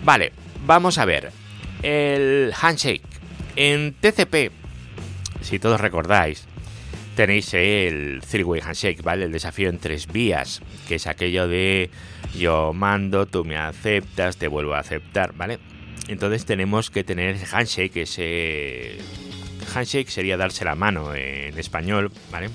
Vale, 0.03 0.33
vamos 0.65 0.97
a 0.97 1.05
ver. 1.05 1.31
El 1.81 2.53
handshake. 2.59 3.03
En 3.55 3.93
TCP, 3.93 4.51
si 5.41 5.59
todos 5.59 5.79
recordáis, 5.79 6.45
tenéis 7.15 7.53
el 7.53 8.21
three-way 8.21 8.59
handshake, 8.61 9.01
¿vale? 9.01 9.25
El 9.25 9.31
desafío 9.31 9.69
en 9.69 9.79
tres 9.79 10.07
vías, 10.07 10.61
que 10.87 10.95
es 10.95 11.07
aquello 11.07 11.47
de 11.47 11.89
yo 12.37 12.73
mando, 12.73 13.25
tú 13.25 13.45
me 13.45 13.55
aceptas, 13.55 14.35
te 14.35 14.49
vuelvo 14.49 14.73
a 14.73 14.79
aceptar, 14.79 15.33
¿vale? 15.33 15.59
Entonces 16.09 16.45
tenemos 16.45 16.91
que 16.91 17.05
tener 17.05 17.35
ese 17.35 17.55
handshake, 17.55 17.95
ese 17.95 18.97
handshake 19.73 20.09
sería 20.09 20.35
darse 20.35 20.65
la 20.65 20.75
mano 20.75 21.15
en 21.15 21.57
español, 21.57 22.11
¿vale? 22.29 22.49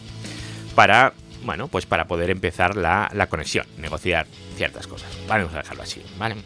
Para 0.81 1.13
bueno, 1.45 1.69
pues 1.69 1.85
para 1.85 2.07
poder 2.07 2.31
empezar 2.31 2.75
la, 2.75 3.27
conexión, 3.29 3.67
negociar 3.77 4.27
ciertas 4.57 4.87
cosas. 4.87 5.11
Vamos 5.29 5.53
a 5.53 5.59
dejarlo 5.59 5.83
así, 5.83 6.01
¿vale? 6.19 6.37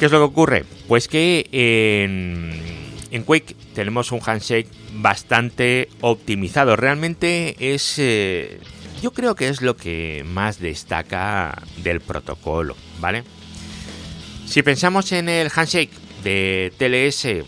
¿Qué 0.00 0.06
es 0.06 0.10
lo 0.10 0.18
que 0.18 0.24
ocurre? 0.24 0.64
Pues 0.88 1.06
que 1.06 1.48
en, 1.52 2.60
en 3.12 3.22
Quake 3.22 3.54
tenemos 3.72 4.10
un 4.10 4.18
handshake 4.20 4.66
bastante 4.94 5.88
optimizado. 6.00 6.74
Realmente 6.74 7.54
es... 7.72 8.00
Eh, 8.00 8.58
yo 9.00 9.12
creo 9.12 9.36
que 9.36 9.46
es 9.46 9.62
lo 9.62 9.76
que 9.76 10.24
más 10.26 10.58
destaca 10.58 11.62
del 11.76 12.00
protocolo, 12.00 12.74
¿vale? 12.98 13.22
Si 14.44 14.64
pensamos 14.64 15.12
en 15.12 15.28
el 15.28 15.52
handshake 15.54 15.92
de 16.24 16.72
TLS 16.76 17.46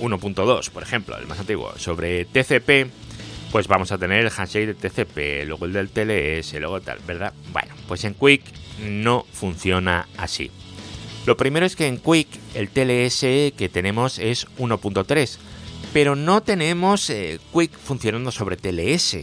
1.2, 0.00 0.70
por 0.70 0.84
ejemplo, 0.84 1.18
el 1.18 1.26
más 1.26 1.40
antiguo, 1.40 1.76
sobre 1.76 2.24
TCP, 2.24 2.99
pues 3.50 3.66
vamos 3.66 3.90
a 3.92 3.98
tener 3.98 4.24
el 4.24 4.32
handshake 4.34 4.66
de 4.66 4.74
TCP, 4.74 5.46
luego 5.46 5.66
el 5.66 5.72
del 5.72 5.90
TLS, 5.90 6.54
luego 6.54 6.80
tal, 6.80 6.98
¿verdad? 7.06 7.32
Bueno, 7.52 7.74
pues 7.88 8.04
en 8.04 8.14
Quick 8.14 8.42
no 8.88 9.26
funciona 9.32 10.08
así. 10.16 10.50
Lo 11.26 11.36
primero 11.36 11.66
es 11.66 11.76
que 11.76 11.86
en 11.86 11.98
Quick 11.98 12.28
el 12.54 12.68
TLS 12.68 13.20
que 13.56 13.68
tenemos 13.72 14.18
es 14.18 14.46
1.3, 14.58 15.38
pero 15.92 16.16
no 16.16 16.42
tenemos 16.42 17.10
eh, 17.10 17.40
Quick 17.52 17.72
funcionando 17.72 18.30
sobre 18.30 18.56
TLS. 18.56 19.18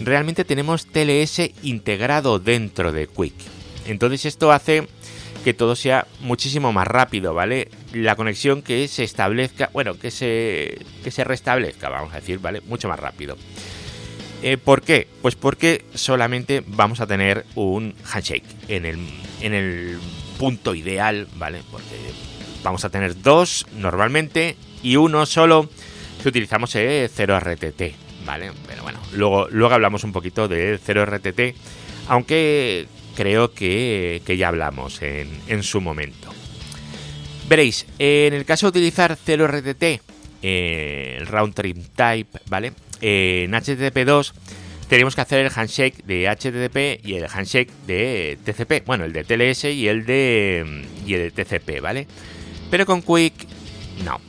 Realmente 0.00 0.44
tenemos 0.44 0.86
TLS 0.86 1.50
integrado 1.62 2.38
dentro 2.38 2.92
de 2.92 3.06
Quick. 3.06 3.34
Entonces 3.86 4.26
esto 4.26 4.52
hace 4.52 4.86
que 5.46 5.54
todo 5.54 5.76
sea 5.76 6.08
muchísimo 6.22 6.72
más 6.72 6.88
rápido, 6.88 7.32
¿vale? 7.32 7.68
La 7.92 8.16
conexión 8.16 8.62
que 8.62 8.88
se 8.88 9.04
establezca, 9.04 9.70
bueno, 9.72 9.96
que 9.96 10.10
se, 10.10 10.76
que 11.04 11.12
se 11.12 11.22
restablezca, 11.22 11.88
vamos 11.88 12.12
a 12.12 12.16
decir, 12.16 12.40
¿vale? 12.40 12.62
Mucho 12.62 12.88
más 12.88 12.98
rápido. 12.98 13.36
Eh, 14.42 14.56
¿Por 14.56 14.82
qué? 14.82 15.06
Pues 15.22 15.36
porque 15.36 15.84
solamente 15.94 16.64
vamos 16.66 16.98
a 16.98 17.06
tener 17.06 17.46
un 17.54 17.94
handshake 18.12 18.42
en 18.66 18.86
el, 18.86 18.98
en 19.40 19.54
el 19.54 20.00
punto 20.36 20.74
ideal, 20.74 21.28
¿vale? 21.36 21.62
Porque 21.70 21.94
vamos 22.64 22.84
a 22.84 22.90
tener 22.90 23.22
dos 23.22 23.68
normalmente 23.76 24.56
y 24.82 24.96
uno 24.96 25.26
solo 25.26 25.70
si 26.20 26.28
utilizamos 26.28 26.74
el 26.74 27.08
0RTT, 27.08 27.94
¿vale? 28.24 28.50
Pero 28.66 28.82
bueno, 28.82 28.98
luego, 29.12 29.46
luego 29.48 29.74
hablamos 29.74 30.02
un 30.02 30.10
poquito 30.10 30.48
de 30.48 30.80
0RTT, 30.80 31.54
aunque 32.08 32.88
creo 33.16 33.52
que, 33.52 34.20
ya 34.38 34.48
hablamos 34.48 35.00
en, 35.02 35.62
su 35.62 35.80
momento. 35.80 36.32
Veréis, 37.48 37.86
en 37.98 38.34
el 38.34 38.44
caso 38.44 38.66
de 38.66 38.78
utilizar 38.78 39.16
0RTT, 39.16 40.00
eh, 40.42 41.16
el 41.18 41.26
round 41.26 41.54
trip 41.54 41.78
type, 41.96 42.38
¿vale? 42.48 42.72
en 43.00 43.52
HTTP2 43.52 44.32
tenemos 44.88 45.14
que 45.14 45.20
hacer 45.20 45.44
el 45.44 45.52
handshake 45.54 46.04
de 46.04 46.28
HTTP 46.28 47.04
y 47.04 47.14
el 47.14 47.26
handshake 47.28 47.70
de 47.86 48.38
TCP. 48.44 48.86
Bueno, 48.86 49.04
el 49.04 49.12
de 49.12 49.24
TLS 49.24 49.64
y 49.64 49.88
el 49.88 50.06
de, 50.06 50.84
y 51.04 51.14
el 51.14 51.32
de 51.32 51.44
TCP, 51.44 51.80
¿vale? 51.80 52.06
Pero 52.70 52.86
con 52.86 53.02
Quick, 53.02 53.34
no. 54.04 54.20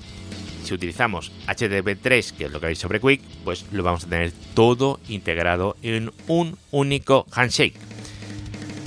Si 0.63 0.74
utilizamos 0.74 1.32
HTTP3, 1.48 2.32
que 2.34 2.46
es 2.46 2.51
lo 2.51 2.60
que 2.60 2.65
veis 2.65 2.79
sobre 2.79 3.00
Quick, 3.00 3.22
pues 3.44 3.65
lo 3.72 3.84
vamos 3.84 4.06
a 4.06 4.10
tener 4.10 4.32
todo 4.53 5.00
integrado 5.08 5.77
en 5.84 6.12
un 6.27 6.58
único 6.72 7.27
handshake. 7.32 7.87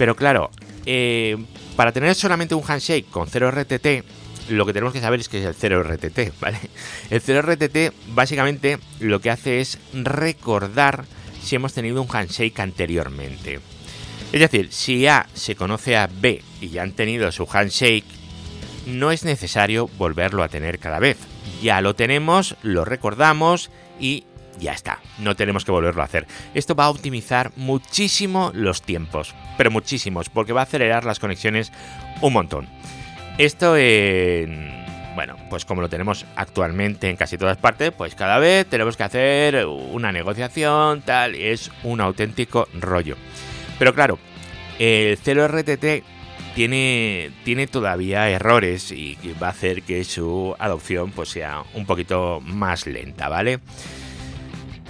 Pero 0.00 0.16
claro, 0.16 0.50
eh, 0.86 1.36
para 1.76 1.92
tener 1.92 2.14
solamente 2.14 2.54
un 2.54 2.64
handshake 2.66 3.10
con 3.10 3.28
0RTT, 3.28 4.02
lo 4.48 4.64
que 4.64 4.72
tenemos 4.72 4.94
que 4.94 5.00
saber 5.02 5.20
es 5.20 5.28
que 5.28 5.40
es 5.40 5.44
el 5.44 5.54
0RTT, 5.54 6.32
¿vale? 6.40 6.58
El 7.10 7.22
0RTT 7.22 7.92
básicamente 8.14 8.78
lo 8.98 9.20
que 9.20 9.28
hace 9.28 9.60
es 9.60 9.76
recordar 9.92 11.04
si 11.42 11.56
hemos 11.56 11.74
tenido 11.74 12.00
un 12.00 12.08
handshake 12.10 12.58
anteriormente. 12.60 13.60
Es 14.32 14.40
decir, 14.40 14.72
si 14.72 15.06
A 15.06 15.26
se 15.34 15.54
conoce 15.54 15.98
a 15.98 16.08
B 16.10 16.42
y 16.62 16.70
ya 16.70 16.82
han 16.82 16.92
tenido 16.92 17.30
su 17.30 17.46
handshake, 17.52 18.06
no 18.86 19.10
es 19.10 19.26
necesario 19.26 19.90
volverlo 19.98 20.42
a 20.42 20.48
tener 20.48 20.78
cada 20.78 20.98
vez. 20.98 21.18
Ya 21.60 21.82
lo 21.82 21.94
tenemos, 21.94 22.56
lo 22.62 22.86
recordamos 22.86 23.70
y 24.00 24.24
ya 24.60 24.72
está, 24.72 25.00
no 25.18 25.34
tenemos 25.34 25.64
que 25.64 25.72
volverlo 25.72 26.02
a 26.02 26.04
hacer. 26.04 26.26
Esto 26.54 26.74
va 26.74 26.84
a 26.84 26.90
optimizar 26.90 27.50
muchísimo 27.56 28.52
los 28.54 28.82
tiempos, 28.82 29.34
pero 29.56 29.70
muchísimos, 29.70 30.28
porque 30.28 30.52
va 30.52 30.60
a 30.60 30.64
acelerar 30.64 31.04
las 31.04 31.18
conexiones 31.18 31.72
un 32.20 32.32
montón. 32.32 32.68
Esto 33.38 33.76
en... 33.76 34.78
Bueno, 35.14 35.36
pues 35.50 35.64
como 35.64 35.82
lo 35.82 35.88
tenemos 35.88 36.24
actualmente 36.36 37.10
en 37.10 37.16
casi 37.16 37.36
todas 37.36 37.56
partes, 37.56 37.90
pues 37.90 38.14
cada 38.14 38.38
vez 38.38 38.66
tenemos 38.66 38.96
que 38.96 39.02
hacer 39.02 39.66
una 39.66 40.12
negociación, 40.12 41.02
tal, 41.02 41.34
es 41.34 41.70
un 41.82 42.00
auténtico 42.00 42.68
rollo. 42.74 43.16
Pero 43.78 43.92
claro, 43.92 44.18
el 44.78 45.18
0RTT 45.18 46.04
tiene, 46.54 47.32
tiene 47.44 47.66
todavía 47.66 48.30
errores 48.30 48.92
y 48.92 49.16
va 49.42 49.48
a 49.48 49.50
hacer 49.50 49.82
que 49.82 50.04
su 50.04 50.54
adopción 50.58 51.10
pues 51.10 51.30
sea 51.30 51.64
un 51.74 51.86
poquito 51.86 52.40
más 52.40 52.86
lenta, 52.86 53.28
¿vale? 53.28 53.60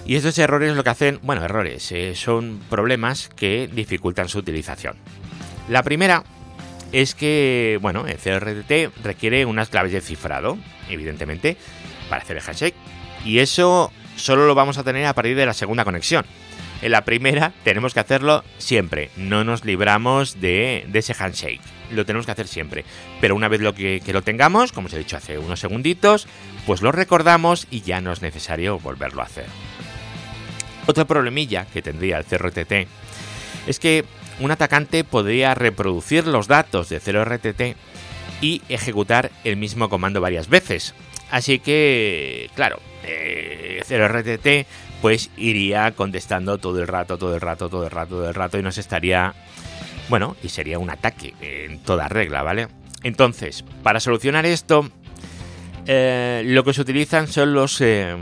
Y 0.05 0.15
estos 0.15 0.37
errores 0.39 0.75
lo 0.75 0.83
que 0.83 0.89
hacen, 0.89 1.19
bueno, 1.21 1.43
errores, 1.43 1.91
eh, 1.91 2.15
son 2.15 2.59
problemas 2.69 3.29
que 3.35 3.69
dificultan 3.71 4.29
su 4.29 4.39
utilización. 4.39 4.95
La 5.69 5.83
primera 5.83 6.23
es 6.91 7.15
que, 7.15 7.77
bueno, 7.81 8.05
el 8.07 8.17
CRTT 8.17 9.03
requiere 9.03 9.45
unas 9.45 9.69
claves 9.69 9.91
de 9.91 10.01
cifrado, 10.01 10.57
evidentemente, 10.89 11.55
para 12.09 12.23
hacer 12.23 12.37
el 12.37 12.43
handshake. 12.45 12.75
Y 13.25 13.39
eso 13.39 13.91
solo 14.15 14.47
lo 14.47 14.55
vamos 14.55 14.77
a 14.77 14.83
tener 14.83 15.05
a 15.05 15.13
partir 15.13 15.35
de 15.35 15.45
la 15.45 15.53
segunda 15.53 15.85
conexión. 15.85 16.25
En 16.81 16.91
la 16.91 17.05
primera 17.05 17.53
tenemos 17.63 17.93
que 17.93 17.99
hacerlo 17.99 18.43
siempre. 18.57 19.11
No 19.15 19.43
nos 19.43 19.63
libramos 19.65 20.41
de, 20.41 20.87
ese 20.93 21.13
handshake. 21.17 21.61
Lo 21.91 22.05
tenemos 22.05 22.25
que 22.25 22.31
hacer 22.31 22.47
siempre. 22.47 22.85
Pero 23.19 23.35
una 23.35 23.47
vez 23.47 23.61
lo 23.61 23.75
que, 23.75 24.01
lo 24.07 24.23
tengamos, 24.23 24.71
como 24.71 24.87
os 24.87 24.93
he 24.93 24.97
dicho 24.97 25.15
hace 25.15 25.37
unos 25.37 25.59
segunditos, 25.59 26.27
pues 26.65 26.81
lo 26.81 26.91
recordamos 26.91 27.67
y 27.69 27.81
ya 27.81 28.01
no 28.01 28.11
es 28.11 28.21
necesario 28.21 28.79
volverlo 28.79 29.21
a 29.21 29.25
hacer. 29.25 29.45
Otro 30.87 31.05
problemilla 31.05 31.65
que 31.65 31.81
tendría 31.81 32.17
el 32.17 32.25
CRTT 32.25 32.87
es 33.67 33.79
que 33.79 34.05
un 34.39 34.51
atacante 34.51 35.03
podría 35.03 35.53
reproducir 35.53 36.25
los 36.27 36.47
datos 36.47 36.89
de 36.89 36.99
0RTT 36.99 37.75
y 38.41 38.61
ejecutar 38.69 39.31
el 39.43 39.55
mismo 39.55 39.89
comando 39.89 40.19
varias 40.19 40.49
veces. 40.49 40.95
Así 41.29 41.59
que, 41.59 42.49
claro, 42.55 42.79
0RTT 43.03 44.45
eh, 44.45 44.65
pues 45.01 45.29
iría 45.37 45.91
contestando 45.91 46.57
todo 46.57 46.79
el 46.81 46.87
rato, 46.87 47.17
todo 47.17 47.35
el 47.35 47.41
rato, 47.41 47.69
todo 47.69 47.85
el 47.85 47.91
rato, 47.91 48.15
todo 48.15 48.29
el 48.29 48.35
rato 48.35 48.59
y 48.59 48.63
nos 48.63 48.77
estaría... 48.77 49.33
Bueno, 50.09 50.35
y 50.43 50.49
sería 50.49 50.77
un 50.77 50.89
ataque 50.89 51.33
en 51.39 51.79
toda 51.79 52.07
regla, 52.09 52.43
¿vale? 52.43 52.67
Entonces, 53.03 53.63
para 53.81 53.99
solucionar 53.99 54.45
esto, 54.45 54.89
eh, 55.85 56.43
lo 56.45 56.63
que 56.63 56.73
se 56.73 56.81
utilizan 56.81 57.27
son 57.27 57.53
los... 57.53 57.79
Eh, 57.81 58.15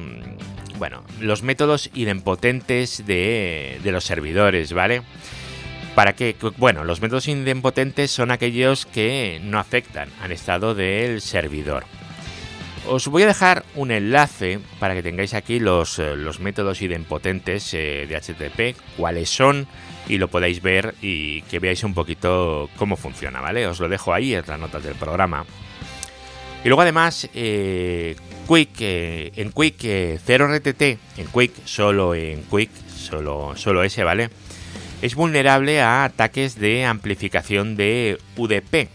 bueno, 0.79 1.03
los 1.19 1.43
métodos 1.43 1.89
idempotentes 1.93 3.05
de, 3.05 3.79
los 3.83 4.05
servidores, 4.05 4.73
¿vale? 4.73 5.03
Para 5.93 6.13
que, 6.13 6.35
bueno, 6.57 6.85
los 6.85 7.01
métodos 7.01 7.27
idempotentes 7.27 8.11
son 8.11 8.31
aquellos 8.31 8.85
que 8.85 9.41
no 9.43 9.59
afectan 9.59 10.09
al 10.21 10.31
estado 10.31 10.73
del 10.73 11.21
servidor. 11.21 11.83
Os 12.87 13.07
voy 13.07 13.23
a 13.23 13.27
dejar 13.27 13.65
un 13.75 13.91
enlace 13.91 14.59
para 14.79 14.95
que 14.95 15.03
tengáis 15.03 15.33
aquí 15.33 15.59
los, 15.59 15.99
eh, 15.99 16.15
métodos 16.39 16.81
idempotentes 16.81 17.73
eh, 17.73 18.07
de 18.07 18.15
HTTP, 18.15 18.79
cuáles 18.95 19.29
son 19.29 19.67
y 20.07 20.17
lo 20.17 20.29
podáis 20.29 20.61
ver 20.61 20.95
y 21.01 21.41
que 21.43 21.59
veáis 21.59 21.83
un 21.83 21.93
poquito 21.93 22.69
cómo 22.77 22.95
funciona, 22.95 23.41
¿vale? 23.41 23.67
Os 23.67 23.79
lo 23.79 23.89
dejo 23.89 24.13
ahí 24.13 24.33
en 24.33 24.45
las 24.47 24.59
notas 24.59 24.83
del 24.83 24.95
programa. 24.95 25.45
Y 26.63 26.67
luego 26.67 26.81
además, 26.81 27.29
eh, 27.33 28.15
Quick, 28.49 28.77
en 28.79 29.51
Quick 29.51 29.83
0RTT, 30.25 30.97
en 31.17 31.27
Quick, 31.27 31.51
solo 31.65 32.15
en 32.15 32.41
Quick, 32.43 32.71
solo, 32.87 33.53
solo 33.55 33.83
ese, 33.83 34.03
¿vale? 34.03 34.29
Es 35.03 35.13
vulnerable 35.13 35.81
a 35.81 36.03
ataques 36.03 36.59
de 36.59 36.85
amplificación 36.85 37.75
de 37.75 38.17
UDP, 38.35 38.89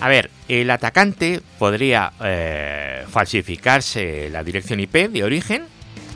a 0.00 0.08
ver, 0.08 0.30
el 0.48 0.70
atacante 0.70 1.42
podría 1.58 2.12
eh, 2.24 3.04
falsificarse 3.10 4.30
la 4.30 4.42
dirección 4.42 4.80
IP 4.80 5.10
de 5.10 5.24
origen 5.24 5.66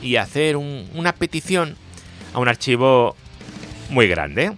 y 0.00 0.16
hacer 0.16 0.56
una 0.56 1.12
petición 1.12 1.76
a 2.33 2.38
un 2.38 2.49
archivo 2.49 3.14
muy 3.90 4.09
grande. 4.09 4.52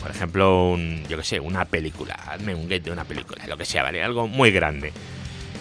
Por 0.00 0.12
ejemplo, 0.12 0.70
un, 0.70 1.04
yo 1.08 1.18
que 1.18 1.24
sé, 1.24 1.40
una 1.40 1.64
película. 1.64 2.14
Hazme 2.14 2.54
un 2.54 2.68
get 2.68 2.84
de 2.84 2.92
una 2.92 3.02
película, 3.02 3.44
lo 3.48 3.56
que 3.56 3.64
sea, 3.64 3.82
¿vale? 3.82 4.00
Algo 4.00 4.28
muy 4.28 4.52
grande. 4.52 4.92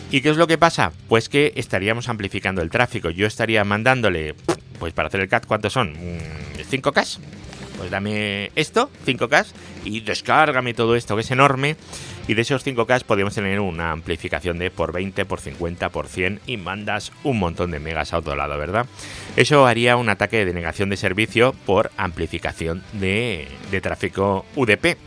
¿Y 0.09 0.21
qué 0.21 0.29
es 0.29 0.37
lo 0.37 0.47
que 0.47 0.57
pasa? 0.57 0.93
Pues 1.09 1.27
que 1.27 1.51
estaríamos 1.55 2.07
amplificando 2.07 2.61
el 2.61 2.69
tráfico. 2.69 3.09
Yo 3.09 3.27
estaría 3.27 3.63
mandándole, 3.65 4.35
pues 4.79 4.93
para 4.93 5.09
hacer 5.09 5.19
el 5.19 5.27
CAT, 5.27 5.45
¿cuántos 5.45 5.73
son? 5.73 5.95
¿5K? 6.57 7.19
Pues 7.77 7.91
dame 7.91 8.51
esto, 8.55 8.89
5K, 9.05 9.45
y 9.85 9.99
descárgame 9.99 10.73
todo 10.73 10.95
esto 10.95 11.15
que 11.15 11.21
es 11.21 11.31
enorme 11.31 11.75
y 12.27 12.33
de 12.33 12.41
esos 12.41 12.65
5K 12.65 13.03
podemos 13.03 13.35
tener 13.35 13.59
una 13.59 13.91
amplificación 13.91 14.57
de 14.57 14.71
por 14.71 14.91
20, 14.91 15.25
por 15.25 15.39
50, 15.39 15.89
por 15.89 16.07
100 16.07 16.41
y 16.47 16.57
mandas 16.57 17.11
un 17.23 17.39
montón 17.39 17.71
de 17.71 17.79
megas 17.79 18.13
a 18.13 18.17
otro 18.17 18.35
lado, 18.35 18.57
¿verdad? 18.57 18.85
Eso 19.35 19.67
haría 19.67 19.95
un 19.95 20.09
ataque 20.09 20.37
de 20.37 20.45
denegación 20.45 20.89
de 20.89 20.97
servicio 20.97 21.53
por 21.65 21.91
amplificación 21.97 22.83
de, 22.93 23.47
de 23.71 23.81
tráfico 23.81 24.45
UDP. 24.55 24.97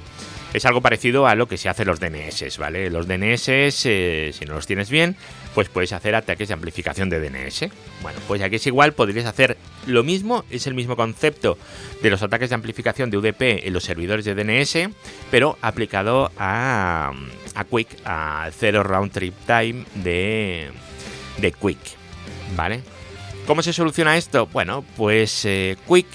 Es 0.52 0.64
algo 0.64 0.80
parecido 0.80 1.28
a 1.28 1.36
lo 1.36 1.46
que 1.46 1.56
se 1.56 1.68
hace 1.68 1.84
los 1.84 2.00
DNS, 2.00 2.58
¿vale? 2.58 2.90
Los 2.90 3.06
DNS, 3.06 3.48
eh, 3.48 4.30
si 4.32 4.44
no 4.46 4.54
los 4.54 4.66
tienes 4.66 4.90
bien, 4.90 5.16
pues 5.54 5.68
puedes 5.68 5.92
hacer 5.92 6.16
ataques 6.16 6.48
de 6.48 6.54
amplificación 6.54 7.08
de 7.08 7.20
DNS. 7.20 7.68
Bueno, 8.02 8.18
pues 8.26 8.42
aquí 8.42 8.56
es 8.56 8.66
igual, 8.66 8.92
podrías 8.92 9.26
hacer 9.26 9.56
lo 9.86 10.02
mismo, 10.02 10.44
es 10.50 10.66
el 10.66 10.74
mismo 10.74 10.96
concepto 10.96 11.56
de 12.02 12.10
los 12.10 12.22
ataques 12.22 12.48
de 12.48 12.56
amplificación 12.56 13.10
de 13.10 13.18
UDP 13.18 13.64
en 13.64 13.72
los 13.72 13.84
servidores 13.84 14.24
de 14.24 14.34
DNS, 14.34 14.92
pero 15.30 15.56
aplicado 15.62 16.32
a, 16.36 17.12
a 17.54 17.64
Quick, 17.64 17.88
a 18.04 18.50
Zero 18.52 18.82
Round 18.82 19.12
Trip 19.12 19.34
Time 19.46 19.84
de, 19.94 20.70
de 21.38 21.52
Quick, 21.52 21.78
¿vale? 22.56 22.82
¿Cómo 23.46 23.62
se 23.62 23.72
soluciona 23.72 24.16
esto? 24.16 24.46
Bueno, 24.46 24.84
pues 24.96 25.44
eh, 25.44 25.76
Quick 25.86 26.08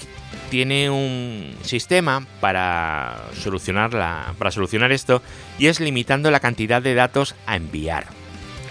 tiene 0.50 0.90
un 0.90 1.54
sistema 1.62 2.26
para 2.40 3.24
solucionar, 3.34 3.90
para 4.38 4.50
solucionar 4.50 4.92
esto 4.92 5.22
y 5.58 5.66
es 5.66 5.80
limitando 5.80 6.30
la 6.30 6.40
cantidad 6.40 6.82
de 6.82 6.94
datos 6.94 7.34
a 7.46 7.56
enviar 7.56 8.06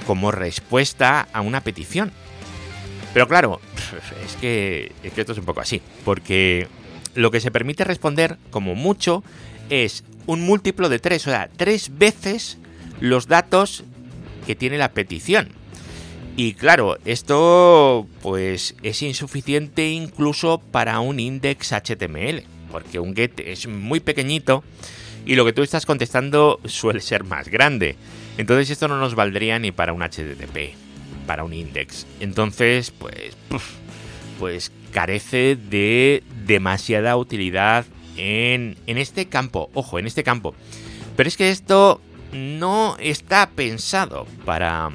como 0.05 0.31
respuesta 0.31 1.27
a 1.33 1.41
una 1.41 1.61
petición. 1.61 2.11
Pero 3.13 3.27
claro, 3.27 3.61
es 4.25 4.35
que, 4.35 4.91
es 5.03 5.13
que 5.13 5.21
esto 5.21 5.33
es 5.33 5.39
un 5.39 5.45
poco 5.45 5.61
así, 5.61 5.81
porque 6.03 6.67
lo 7.13 7.31
que 7.31 7.39
se 7.39 7.51
permite 7.51 7.83
responder 7.83 8.37
como 8.51 8.75
mucho 8.75 9.23
es 9.69 10.03
un 10.25 10.41
múltiplo 10.41 10.89
de 10.89 10.99
tres, 10.99 11.25
o 11.27 11.29
sea, 11.29 11.49
tres 11.55 11.97
veces 11.97 12.57
los 12.99 13.27
datos 13.27 13.83
que 14.45 14.55
tiene 14.55 14.77
la 14.77 14.91
petición. 14.91 15.49
Y 16.37 16.53
claro, 16.53 16.97
esto 17.05 18.07
pues 18.21 18.75
es 18.83 19.01
insuficiente 19.01 19.89
incluso 19.89 20.59
para 20.59 20.99
un 20.99 21.19
index 21.19 21.71
HTML, 21.71 22.43
porque 22.71 22.99
un 22.99 23.15
get 23.15 23.39
es 23.39 23.67
muy 23.67 24.01
pequeñito 24.01 24.63
y 25.25 25.35
lo 25.35 25.45
que 25.45 25.53
tú 25.53 25.63
estás 25.63 25.85
contestando 25.85 26.59
suele 26.65 26.99
ser 26.99 27.23
más 27.23 27.47
grande. 27.47 27.95
Entonces 28.37 28.69
esto 28.69 28.89
no 28.89 28.99
nos 28.99 29.15
valdría 29.15 29.59
ni 29.59 29.71
para 29.71 29.93
un 29.93 30.01
HTTP, 30.01 30.75
para 31.25 31.45
un 31.45 31.53
index. 31.53 32.05
Entonces, 32.19 32.91
pues, 32.91 33.37
pues 34.37 34.73
carece 34.91 35.55
de 35.55 36.21
demasiada 36.45 37.15
utilidad 37.15 37.85
en, 38.17 38.77
en 38.87 38.97
este 38.97 39.27
campo. 39.27 39.69
Ojo, 39.73 39.99
en 39.99 40.05
este 40.05 40.23
campo. 40.23 40.53
Pero 41.15 41.29
es 41.29 41.37
que 41.37 41.49
esto 41.49 42.01
no 42.33 42.97
está 42.99 43.49
pensado 43.51 44.27
para 44.43 44.89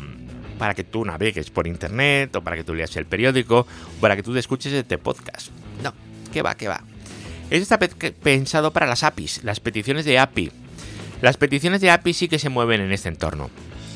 para 0.61 0.75
que 0.75 0.85
tú 0.85 1.07
navegues 1.07 1.49
por 1.49 1.67
internet 1.67 2.37
o 2.37 2.43
para 2.43 2.55
que 2.55 2.65
tú 2.65 2.75
leas 2.75 2.95
el 2.97 3.07
periódico 3.07 3.61
o 3.61 4.01
para 4.01 4.15
que 4.15 4.23
tú 4.23 4.37
escuches 4.37 4.75
este 4.75 4.99
podcast. 4.99 5.49
No, 5.83 5.95
que 6.31 6.43
va, 6.43 6.55
que 6.55 6.69
va. 6.69 6.83
Esto 7.49 7.75
está 7.75 7.79
pensado 7.79 8.71
para 8.71 8.87
las 8.87 9.03
APIs, 9.03 9.43
las 9.43 9.59
peticiones 9.59 10.05
de 10.05 10.19
API. 10.19 10.53
Las 11.23 11.39
peticiones 11.39 11.81
de 11.81 11.91
API 11.91 12.13
sí 12.13 12.29
que 12.29 12.39
se 12.39 12.51
mueven 12.51 12.83
en 12.83 12.93
este 12.93 13.09
entorno. 13.09 13.49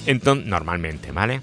Entonces, 0.07 0.46
normalmente, 0.46 1.12
¿vale? 1.12 1.42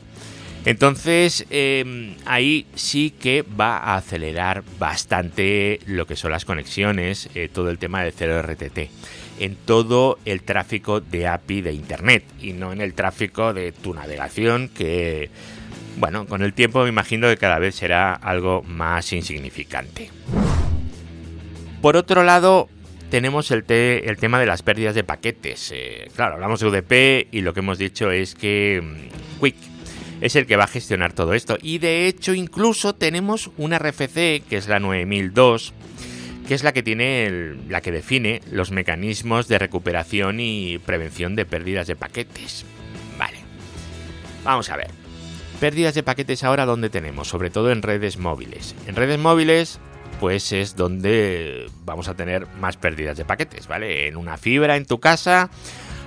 Entonces, 0.66 1.46
em, 1.52 2.16
ahí 2.26 2.66
sí 2.74 3.12
que 3.12 3.44
va 3.44 3.78
a 3.78 3.98
acelerar 3.98 4.64
bastante 4.80 5.82
lo 5.86 6.08
que 6.08 6.16
son 6.16 6.32
las 6.32 6.46
conexiones, 6.46 7.30
eh, 7.36 7.48
todo 7.48 7.70
el 7.70 7.78
tema 7.78 8.04
de 8.04 8.12
0RTT 8.12 8.90
en 9.40 9.56
todo 9.56 10.20
el 10.26 10.44
tráfico 10.44 11.00
de 11.02 11.28
API 11.28 11.62
de 11.62 11.74
Internet 11.74 12.24
y 12.42 12.54
no 12.54 12.72
en 12.72 12.82
el 12.82 12.94
tráfico 12.94 13.54
de 13.54 13.72
tu 13.72 13.94
navegación 13.94 14.70
que, 14.70 15.30
bueno, 15.98 16.26
con 16.26 16.42
el 16.42 16.54
tiempo 16.54 16.84
me 16.84 16.90
imagino 16.90 17.28
que 17.28 17.38
cada 17.38 17.60
vez 17.60 17.76
será 17.76 18.14
algo 18.14 18.64
más 18.64 19.12
insignificante. 19.14 20.10
Por 21.82 21.98
otro 21.98 22.24
lado, 22.24 22.70
tenemos 23.10 23.52
el, 23.52 23.66
el 23.68 24.18
tema 24.18 24.40
de 24.40 24.46
las 24.46 24.62
pérdidas 24.62 24.96
de 24.96 25.04
paquetes. 25.04 25.72
Eh, 25.74 26.10
claro, 26.16 26.36
hablamos 26.36 26.60
de 26.60 26.68
UDP 26.68 27.34
y 27.34 27.42
lo 27.42 27.54
que 27.54 27.60
hemos 27.62 27.78
dicho 27.78 28.12
es 28.12 28.36
que 28.36 28.82
mm, 28.82 29.44
Quick 29.44 29.56
es 30.22 30.36
el 30.36 30.46
que 30.46 30.56
va 30.56 30.66
a 30.66 30.68
gestionar 30.68 31.14
todo 31.14 31.34
esto. 31.34 31.58
Y 31.62 31.80
de 31.80 32.08
hecho, 32.08 32.34
incluso 32.34 32.94
tenemos 32.94 33.52
una 33.58 33.80
RFC, 33.80 34.44
que 34.48 34.58
es 34.58 34.68
la 34.68 34.80
9002, 34.80 35.74
que 36.52 36.56
es 36.56 36.66
la 36.66 36.74
que 36.74 36.84
tiene 36.84 37.56
la 37.70 37.80
que 37.80 37.94
define 37.94 38.42
los 38.52 38.72
mecanismos 38.72 39.48
de 39.48 39.58
recuperación 39.58 40.42
y 40.42 40.80
prevención 40.80 41.34
de 41.38 41.46
pérdidas 41.46 41.88
de 41.88 41.96
paquetes. 41.96 42.66
Vale. 43.18 43.38
Vamos 44.44 44.70
a 44.70 44.76
ver. 44.76 44.92
Pérdidas 45.62 45.96
de 45.96 46.04
paquetes 46.04 46.44
ahora 46.44 46.66
donde 46.66 46.90
tenemos, 46.90 47.30
sobre 47.30 47.52
todo 47.52 47.72
en 47.72 47.82
redes 47.82 48.18
móviles. 48.18 48.76
En 48.86 48.98
redes 48.98 49.18
móviles 49.18 49.80
pues 50.20 50.52
es 50.52 50.76
donde 50.76 51.70
vamos 51.86 52.10
a 52.10 52.16
tener 52.16 52.48
más 52.60 52.76
pérdidas 52.76 53.16
de 53.16 53.24
paquetes, 53.24 53.70
¿vale? 53.70 54.10
En 54.10 54.18
una 54.18 54.36
fibra 54.36 54.76
en 54.76 54.86
tu 54.86 55.00
casa, 55.00 55.50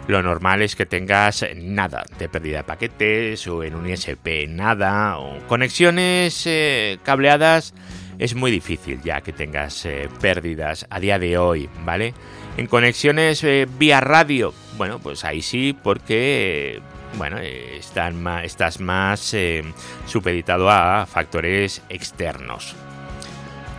lo 0.09 0.23
normal 0.23 0.61
es 0.61 0.77
que 0.77 0.85
tengas 0.85 1.43
nada 1.57 2.05
de 2.19 2.29
pérdida 2.29 2.59
de 2.59 2.65
paquetes 2.65 3.47
o 3.47 3.65
en 3.65 3.75
un 3.75 3.89
ISP 3.89 4.47
nada 4.47 5.17
o 5.17 5.39
conexiones 5.47 6.43
eh, 6.45 6.99
cableadas 7.03 7.73
es 8.19 8.35
muy 8.35 8.51
difícil 8.51 9.01
ya 9.03 9.21
que 9.21 9.33
tengas 9.33 9.85
eh, 9.87 10.09
pérdidas 10.21 10.87
a 10.91 11.01
día 11.01 11.19
de 11.19 11.39
hoy, 11.39 11.69
¿vale? 11.85 12.15
En 12.57 12.67
conexiones 12.67 13.43
eh, 13.45 13.67
vía 13.79 14.01
radio, 14.01 14.55
bueno, 14.77 14.99
pues 14.99 15.25
ahí 15.25 15.43
sí, 15.43 15.77
porque 15.83 16.81
bueno, 17.17 17.39
están 17.39 18.23
más, 18.23 18.45
estás 18.45 18.81
más 18.81 19.35
eh, 19.35 19.63
supeditado 20.07 20.71
a 20.71 21.07
factores 21.07 21.83
externos. 21.89 22.75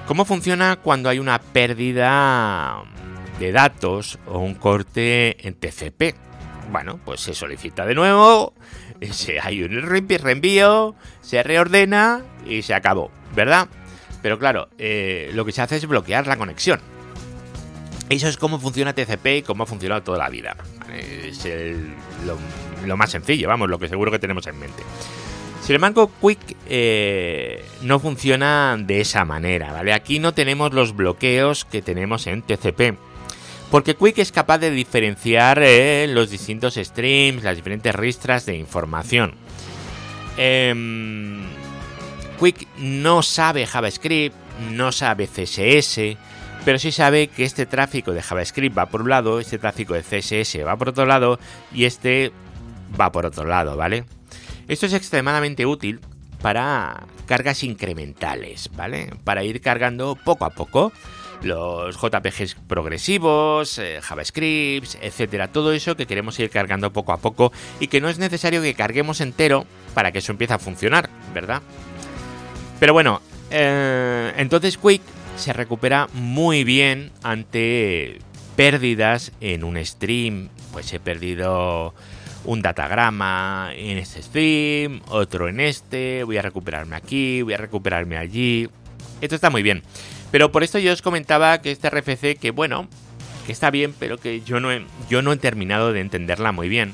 ¿Cómo 0.08 0.26
funciona 0.26 0.76
cuando 0.76 1.10
hay 1.10 1.20
una 1.20 1.40
pérdida 1.40 2.84
de 3.40 3.52
datos 3.52 4.20
o 4.28 4.40
un 4.40 4.54
corte 4.56 5.48
en 5.48 5.56
TCP? 5.56 6.16
Bueno, 6.72 7.00
pues 7.04 7.22
se 7.22 7.34
solicita 7.34 7.86
de 7.86 7.96
nuevo, 7.96 8.54
se, 9.12 9.40
hay 9.40 9.64
un 9.64 9.82
reenvío, 9.82 10.96
se 11.22 11.44
reordena 11.44 12.24
y 12.46 12.62
se 12.62 12.74
acabó, 12.74 13.12
¿verdad? 13.36 13.68
Pero 14.26 14.40
claro, 14.40 14.70
eh, 14.80 15.30
lo 15.36 15.46
que 15.46 15.52
se 15.52 15.62
hace 15.62 15.76
es 15.76 15.86
bloquear 15.86 16.26
la 16.26 16.36
conexión. 16.36 16.80
Eso 18.10 18.28
es 18.28 18.38
cómo 18.38 18.60
funciona 18.60 18.92
TCP 18.92 19.26
y 19.28 19.42
cómo 19.44 19.62
ha 19.62 19.66
funcionado 19.68 20.02
toda 20.02 20.18
la 20.18 20.30
vida. 20.30 20.58
Es 20.92 21.48
lo, 22.88 22.98
más 22.98 23.12
sencillo, 23.12 23.48
vamos, 23.48 23.70
lo 23.70 23.78
que 23.78 23.88
seguro 23.88 24.10
que 24.10 24.18
tenemos 24.18 24.48
en 24.48 24.58
mente. 24.58 24.82
Sin 25.62 25.76
embargo, 25.76 26.10
Quick 26.20 26.58
eh, 26.68 27.64
no 27.84 28.00
funciona 28.00 28.76
de 28.80 29.02
esa 29.02 29.26
manera, 29.26 29.72
¿vale? 29.72 29.94
Aquí 29.94 30.18
no 30.18 30.34
tenemos 30.34 30.74
los 30.74 30.96
bloqueos 30.96 31.64
que 31.64 31.84
tenemos 31.84 32.26
en 32.26 32.42
TCP. 32.42 32.98
Porque 33.70 33.94
Quick 33.96 34.18
es 34.18 34.32
capaz 34.32 34.58
de 34.58 34.72
diferenciar 34.72 35.62
eh, 35.62 36.08
los 36.10 36.32
distintos 36.32 36.80
streams, 36.82 37.44
las 37.44 37.58
diferentes 37.58 37.94
ristras 37.94 38.48
de 38.48 38.56
información. 38.56 39.36
Em, 40.36 41.46
Quick 42.40 42.68
no 42.78 43.22
sabe 43.22 43.66
JavaScript, 43.66 44.36
no 44.72 44.92
sabe 44.92 45.28
CSS, 45.28 46.18
pero 46.64 46.80
sí 46.80 46.92
sabe 46.92 47.28
que 47.28 47.44
este 47.44 47.66
tráfico 47.66 48.12
de 48.12 48.22
JavaScript 48.22 48.78
va 48.78 48.88
por 48.88 49.02
un 49.02 49.10
lado, 49.10 49.40
este 49.40 49.58
tráfico 49.58 49.94
de 49.94 50.02
CSS 50.02 50.66
va 50.66 50.76
por 50.78 50.90
otro 50.90 51.06
lado 51.06 51.40
y 51.74 51.86
este 51.86 52.32
va 53.00 53.12
por 53.12 53.26
otro 53.26 53.46
lado, 53.46 53.78
¿vale? 53.78 54.06
Esto 54.68 54.86
es 54.88 54.94
extremadamente 54.94 55.66
útil 55.66 56.00
para 56.42 57.06
cargas 57.26 57.64
incrementales, 57.64 58.70
¿vale? 58.76 59.12
Para 59.24 59.44
ir 59.44 59.62
cargando 59.62 60.16
poco 60.16 60.46
a 60.46 60.50
poco 60.50 60.92
los 61.42 61.98
JPGs 62.02 62.56
progresivos, 62.68 63.78
eh, 63.78 64.00
JavaScript, 64.02 64.96
etcétera, 65.02 65.50
todo 65.50 65.74
eso 65.74 65.96
que 65.96 66.08
queremos 66.08 66.40
ir 66.40 66.50
cargando 66.50 66.92
poco 66.92 67.12
a 67.12 67.18
poco 67.18 67.52
y 67.80 67.88
que 67.88 68.02
no 68.02 68.10
es 68.10 68.18
necesario 68.18 68.62
que 68.62 68.74
carguemos 68.74 69.22
entero 69.22 69.66
para 69.94 70.12
que 70.12 70.20
eso 70.20 70.32
empiece 70.32 70.54
a 70.54 70.60
funcionar, 70.60 71.10
¿verdad? 71.34 71.62
Pero 72.80 72.94
bueno, 72.94 73.22
eh, 73.52 74.34
entonces 74.38 74.78
Quick 74.78 75.02
se 75.38 75.54
recupera 75.54 76.08
muy 76.14 76.64
bien 76.64 77.12
ante 77.24 78.20
pérdidas 78.56 79.32
en 79.42 79.64
un 79.64 79.84
stream. 79.84 80.50
Pues 80.72 80.92
he 80.94 81.00
perdido 81.00 81.94
un 82.46 82.62
datagrama 82.62 83.72
en 83.76 83.98
este 83.98 84.22
stream, 84.22 85.02
otro 85.08 85.48
en 85.48 85.60
este, 85.60 86.24
voy 86.24 86.38
a 86.38 86.42
recuperarme 86.42 86.96
aquí, 86.96 87.42
voy 87.42 87.54
a 87.54 87.58
recuperarme 87.58 88.18
allí. 88.18 88.70
Esto 89.22 89.36
está 89.36 89.50
muy 89.50 89.64
bien. 89.64 89.84
Pero 90.32 90.52
por 90.52 90.64
esto 90.64 90.80
yo 90.80 90.94
os 90.94 91.02
comentaba 91.02 91.62
que 91.62 91.72
este 91.72 91.90
RFC, 91.90 92.38
que 92.40 92.52
bueno, 92.52 92.88
que 93.46 93.52
está 93.52 93.72
bien, 93.72 93.94
pero 93.98 94.18
que 94.18 94.42
yo 94.42 94.60
no 94.60 94.72
he, 94.72 94.86
yo 95.10 95.22
no 95.22 95.32
he 95.32 95.38
terminado 95.38 95.94
de 95.94 96.02
entenderla 96.02 96.52
muy 96.52 96.70
bien. 96.70 96.94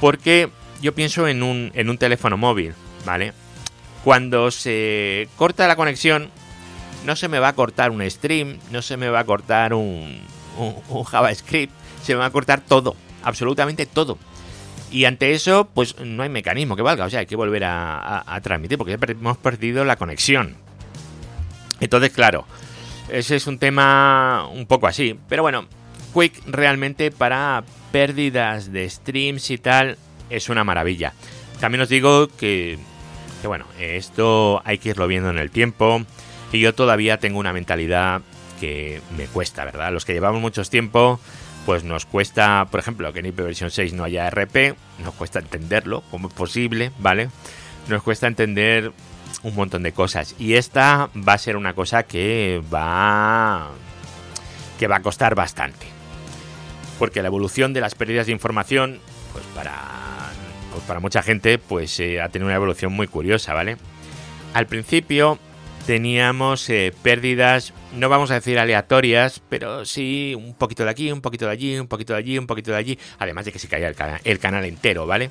Porque 0.00 0.48
yo 0.80 0.94
pienso 0.94 1.28
en 1.28 1.42
un, 1.42 1.70
en 1.74 1.90
un 1.90 1.98
teléfono 1.98 2.36
móvil, 2.36 2.74
¿vale? 3.04 3.32
Cuando 4.04 4.50
se 4.50 5.28
corta 5.36 5.68
la 5.68 5.76
conexión, 5.76 6.30
no 7.04 7.16
se 7.16 7.28
me 7.28 7.38
va 7.38 7.48
a 7.48 7.52
cortar 7.54 7.90
un 7.90 8.08
stream, 8.08 8.58
no 8.70 8.82
se 8.82 8.96
me 8.96 9.08
va 9.08 9.20
a 9.20 9.24
cortar 9.24 9.74
un, 9.74 10.20
JavaScript, 11.10 11.72
se 12.02 12.14
me 12.14 12.20
va 12.20 12.26
a 12.26 12.30
cortar 12.30 12.60
todo, 12.60 12.96
absolutamente 13.22 13.86
todo. 13.86 14.18
Y 14.90 15.04
ante 15.04 15.32
eso, 15.32 15.68
pues 15.74 15.98
no 16.00 16.22
hay 16.22 16.28
mecanismo 16.28 16.76
que 16.76 16.82
valga, 16.82 17.04
o 17.04 17.10
sea, 17.10 17.20
hay 17.20 17.26
que 17.26 17.36
volver 17.36 17.64
a, 17.64 18.40
transmitir 18.42 18.78
porque 18.78 18.92
hemos 18.92 19.36
perdido 19.36 19.84
la 19.84 19.96
conexión. 19.96 20.56
Entonces, 21.80 22.10
claro, 22.10 22.46
ese 23.08 23.36
es 23.36 23.46
un 23.46 23.58
tema 23.58 24.48
un 24.52 24.66
poco 24.66 24.86
así. 24.86 25.18
Pero 25.28 25.42
bueno, 25.42 25.66
Quick 26.14 26.42
realmente 26.46 27.10
para 27.10 27.64
pérdidas 27.92 28.72
de 28.72 28.88
streams 28.88 29.50
y 29.50 29.58
tal 29.58 29.98
es 30.30 30.48
una 30.48 30.64
maravilla. 30.64 31.12
También 31.60 31.82
os 31.82 31.88
digo 31.88 32.28
que, 32.28 32.78
que 33.40 33.46
bueno, 33.48 33.66
esto 33.78 34.62
hay 34.64 34.78
que 34.78 34.90
irlo 34.90 35.06
viendo 35.06 35.30
en 35.30 35.38
el 35.38 35.50
tiempo. 35.50 36.02
Y 36.52 36.60
yo 36.60 36.74
todavía 36.74 37.18
tengo 37.18 37.38
una 37.38 37.52
mentalidad 37.52 38.22
que 38.60 39.00
me 39.16 39.26
cuesta, 39.26 39.64
¿verdad? 39.64 39.92
Los 39.92 40.04
que 40.04 40.14
llevamos 40.14 40.40
mucho 40.40 40.62
tiempo, 40.64 41.20
pues 41.66 41.84
nos 41.84 42.06
cuesta, 42.06 42.66
por 42.70 42.80
ejemplo, 42.80 43.12
que 43.12 43.20
en 43.20 43.26
ipv 43.26 43.54
6 43.54 43.92
no 43.92 44.04
haya 44.04 44.28
RP, 44.30 44.74
nos 45.04 45.14
cuesta 45.14 45.38
entenderlo, 45.38 46.02
cómo 46.10 46.28
es 46.28 46.34
posible, 46.34 46.90
¿vale? 46.98 47.28
Nos 47.88 48.02
cuesta 48.02 48.26
entender 48.26 48.92
un 49.42 49.54
montón 49.54 49.82
de 49.82 49.92
cosas. 49.92 50.34
Y 50.38 50.54
esta 50.54 51.10
va 51.16 51.34
a 51.34 51.38
ser 51.38 51.56
una 51.56 51.74
cosa 51.74 52.02
que 52.04 52.62
va. 52.72 53.70
que 54.78 54.86
va 54.88 54.96
a 54.96 55.02
costar 55.02 55.34
bastante. 55.34 55.86
Porque 56.98 57.22
la 57.22 57.28
evolución 57.28 57.72
de 57.72 57.80
las 57.80 57.94
pérdidas 57.94 58.26
de 58.26 58.32
información, 58.32 59.00
pues 59.32 59.44
para. 59.54 60.07
Pues 60.78 60.86
para 60.86 61.00
mucha 61.00 61.24
gente, 61.24 61.58
pues 61.58 61.98
eh, 61.98 62.20
ha 62.20 62.28
tenido 62.28 62.46
una 62.46 62.54
evolución 62.54 62.92
muy 62.92 63.08
curiosa, 63.08 63.52
¿vale? 63.52 63.78
Al 64.54 64.68
principio 64.68 65.36
teníamos 65.88 66.70
eh, 66.70 66.94
pérdidas, 67.02 67.74
no 67.96 68.08
vamos 68.08 68.30
a 68.30 68.34
decir 68.34 68.60
aleatorias, 68.60 69.42
pero 69.48 69.84
sí 69.84 70.36
un 70.36 70.54
poquito 70.54 70.84
de 70.84 70.90
aquí, 70.90 71.10
un 71.10 71.20
poquito 71.20 71.46
de 71.46 71.50
allí, 71.50 71.76
un 71.80 71.88
poquito 71.88 72.12
de 72.12 72.20
allí, 72.20 72.38
un 72.38 72.46
poquito 72.46 72.70
de 72.70 72.76
allí, 72.76 72.98
además 73.18 73.46
de 73.46 73.50
que 73.50 73.58
se 73.58 73.66
caía 73.66 73.92
el, 74.22 74.38
canal 74.38 74.64
entero, 74.66 75.04
¿vale? 75.04 75.30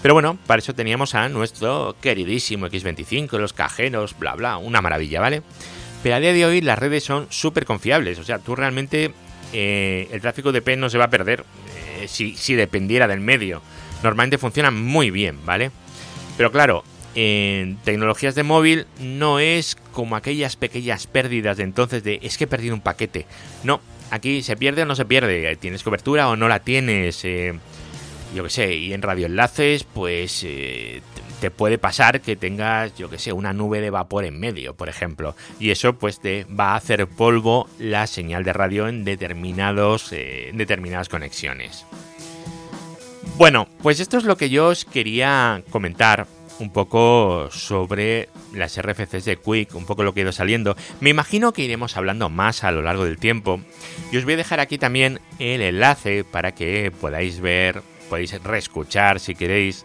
Pero 0.00 0.14
bueno, 0.14 0.38
para 0.46 0.60
eso 0.60 0.76
teníamos 0.76 1.16
a 1.16 1.28
nuestro 1.28 1.96
queridísimo 2.00 2.68
X25, 2.68 3.36
los 3.36 3.54
cajeros, 3.54 4.16
bla, 4.16 4.36
bla, 4.36 4.58
una 4.58 4.80
maravilla, 4.80 5.20
¿vale? 5.20 5.42
Pero 6.04 6.14
a 6.14 6.20
día 6.20 6.32
de 6.32 6.46
hoy 6.46 6.60
las 6.60 6.78
redes 6.78 7.02
son 7.02 7.26
súper 7.30 7.64
confiables, 7.64 8.20
o 8.20 8.22
sea, 8.22 8.38
tú 8.38 8.54
realmente 8.54 9.10
eh, 9.52 10.08
el 10.12 10.20
tráfico 10.20 10.52
de 10.52 10.62
P 10.62 10.76
no 10.76 10.88
se 10.88 10.98
va 10.98 11.06
a 11.06 11.10
perder 11.10 11.44
si, 12.06 12.36
si 12.36 12.54
dependiera 12.54 13.08
del 13.08 13.18
medio. 13.18 13.60
Normalmente 14.02 14.38
funciona 14.38 14.70
muy 14.70 15.10
bien, 15.10 15.38
¿vale? 15.44 15.70
Pero 16.36 16.52
claro, 16.52 16.84
en 17.14 17.76
tecnologías 17.78 18.34
de 18.34 18.44
móvil 18.44 18.86
no 19.00 19.40
es 19.40 19.76
como 19.92 20.14
aquellas 20.14 20.56
pequeñas 20.56 21.06
pérdidas 21.06 21.56
de 21.56 21.64
entonces 21.64 22.04
de 22.04 22.20
es 22.22 22.38
que 22.38 22.44
he 22.44 22.46
perdido 22.46 22.74
un 22.74 22.80
paquete. 22.80 23.26
No, 23.64 23.80
aquí 24.10 24.42
se 24.42 24.56
pierde 24.56 24.82
o 24.82 24.86
no 24.86 24.94
se 24.94 25.04
pierde, 25.04 25.56
tienes 25.56 25.82
cobertura 25.82 26.28
o 26.28 26.36
no 26.36 26.48
la 26.48 26.60
tienes. 26.60 27.24
Eh, 27.24 27.58
yo 28.34 28.44
qué 28.44 28.50
sé, 28.50 28.74
y 28.74 28.92
en 28.92 29.02
radioenlaces 29.02 29.84
pues 29.84 30.44
eh, 30.44 31.00
te 31.40 31.50
puede 31.50 31.78
pasar 31.78 32.20
que 32.20 32.36
tengas, 32.36 32.96
yo 32.96 33.08
que 33.08 33.18
sé, 33.18 33.32
una 33.32 33.52
nube 33.52 33.80
de 33.80 33.90
vapor 33.90 34.24
en 34.24 34.38
medio, 34.38 34.74
por 34.74 34.88
ejemplo. 34.88 35.34
Y 35.58 35.70
eso 35.70 35.94
pues 35.94 36.20
te 36.20 36.44
va 36.44 36.72
a 36.72 36.76
hacer 36.76 37.06
polvo 37.06 37.68
la 37.78 38.06
señal 38.06 38.44
de 38.44 38.52
radio 38.52 38.86
en 38.86 39.04
determinados, 39.04 40.12
eh, 40.12 40.50
determinadas 40.54 41.08
conexiones. 41.08 41.86
Bueno, 43.38 43.68
pues 43.84 44.00
esto 44.00 44.18
es 44.18 44.24
lo 44.24 44.36
que 44.36 44.50
yo 44.50 44.66
os 44.66 44.84
quería 44.84 45.62
comentar 45.70 46.26
un 46.58 46.72
poco 46.72 47.48
sobre 47.52 48.28
las 48.52 48.82
RFCs 48.82 49.24
de 49.24 49.36
Quick, 49.36 49.76
un 49.76 49.86
poco 49.86 50.02
lo 50.02 50.12
que 50.12 50.20
ha 50.20 50.22
ido 50.24 50.32
saliendo. 50.32 50.76
Me 51.00 51.10
imagino 51.10 51.52
que 51.52 51.62
iremos 51.62 51.96
hablando 51.96 52.30
más 52.30 52.64
a 52.64 52.72
lo 52.72 52.82
largo 52.82 53.04
del 53.04 53.18
tiempo. 53.18 53.60
Y 54.10 54.16
os 54.16 54.24
voy 54.24 54.34
a 54.34 54.38
dejar 54.38 54.58
aquí 54.58 54.76
también 54.76 55.20
el 55.38 55.62
enlace 55.62 56.24
para 56.24 56.50
que 56.50 56.90
podáis 57.00 57.38
ver, 57.38 57.80
podéis 58.10 58.42
reescuchar 58.42 59.20
si 59.20 59.36
queréis. 59.36 59.84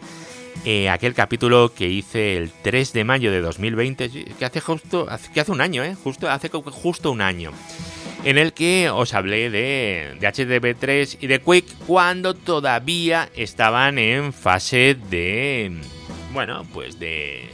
Eh, 0.66 0.90
aquel 0.90 1.14
capítulo 1.14 1.74
que 1.76 1.88
hice 1.90 2.38
el 2.38 2.50
3 2.64 2.92
de 2.92 3.04
mayo 3.04 3.32
de 3.32 3.42
2020, 3.42 4.10
que 4.10 4.46
hace 4.46 4.62
justo, 4.62 5.08
que 5.32 5.42
hace 5.42 5.52
un 5.52 5.62
año, 5.62 5.84
¿eh? 5.84 5.96
Justo, 5.96 6.28
hace 6.28 6.50
justo 6.50 7.12
un 7.12 7.22
año 7.22 7.52
en 8.24 8.38
el 8.38 8.54
que 8.54 8.90
os 8.90 9.14
hablé 9.14 9.50
de, 9.50 10.16
de 10.20 10.28
HTTP3 10.28 11.18
y 11.22 11.28
de 11.28 11.42
Quick 11.42 11.66
cuando 11.86 12.34
todavía 12.34 13.30
estaban 13.36 13.98
en 13.98 14.34
fase 14.34 14.96
de, 15.10 15.72
bueno, 16.34 16.66
pues 16.74 17.00
de, 17.00 17.50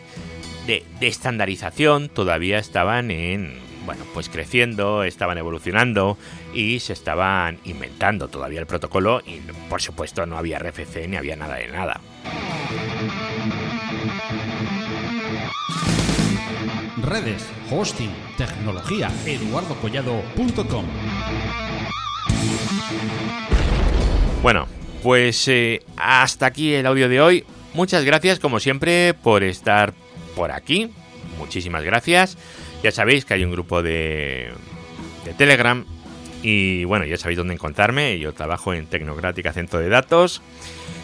de, 0.68 0.84
estandarización 1.02 2.10
todavía 2.10 2.60
estaban 2.60 3.10
en, 3.10 3.60
bueno, 3.86 4.04
pues 4.14 4.30
creciendo, 4.30 5.04
estaban 5.04 5.38
evolucionando 5.38 6.18
y 6.54 6.80
se 6.80 6.94
estaban 6.94 7.60
inventando 7.66 8.28
todavía 8.28 8.60
el 8.60 8.68
protocolo 8.68 9.22
y 9.26 9.40
por 9.70 9.82
supuesto 9.82 10.26
no 10.26 10.38
había 10.38 10.60
RFC 10.60 11.08
ni 11.08 11.18
había 11.18 11.36
nada 11.36 11.56
de 11.56 11.68
nada. 11.70 12.00
Redes, 17.02 17.46
hosting, 17.72 18.12
tecnología, 18.38 19.10
eduardocollado.com. 19.26 20.86
Bueno, 24.42 24.68
pues 25.04 25.48
eh, 25.48 25.82
hasta 25.98 26.46
aquí 26.48 26.74
el 26.74 26.86
audio 26.86 27.10
de 27.10 27.22
hoy. 27.22 27.46
Muchas 27.74 28.04
gracias, 28.04 28.40
como 28.40 28.60
siempre, 28.60 29.14
por 29.14 29.44
estar 29.44 29.94
por 30.36 30.52
aquí. 30.52 30.90
Muchísimas 31.38 31.84
gracias. 31.84 32.38
Ya 32.84 32.92
sabéis 32.92 33.26
que 33.26 33.34
hay 33.34 33.44
un 33.44 33.52
grupo 33.52 33.82
de, 33.82 34.50
de 35.26 35.34
Telegram. 35.34 35.86
Y 36.42 36.86
bueno, 36.86 37.06
ya 37.06 37.18
sabéis 37.18 37.38
dónde 37.38 37.54
encontrarme. 37.54 38.18
Yo 38.20 38.34
trabajo 38.34 38.74
en 38.74 38.88
Tecnocrática 38.88 39.54
Centro 39.54 39.80
de 39.80 39.90
Datos. 39.90 40.42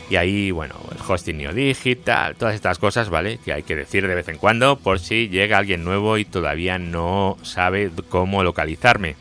Y 0.09 0.17
ahí, 0.17 0.51
bueno, 0.51 0.75
el 0.91 0.97
hosting 1.07 1.53
digital, 1.53 2.35
todas 2.35 2.53
estas 2.53 2.77
cosas, 2.77 3.09
¿vale? 3.09 3.39
Que 3.43 3.53
hay 3.53 3.63
que 3.63 3.75
decir 3.75 4.07
de 4.07 4.15
vez 4.15 4.27
en 4.27 4.37
cuando 4.37 4.77
por 4.77 4.99
si 4.99 5.29
llega 5.29 5.57
alguien 5.57 5.83
nuevo 5.83 6.17
y 6.17 6.25
todavía 6.25 6.77
no 6.77 7.37
sabe 7.41 7.89
cómo 8.09 8.43
localizarme. 8.43 9.15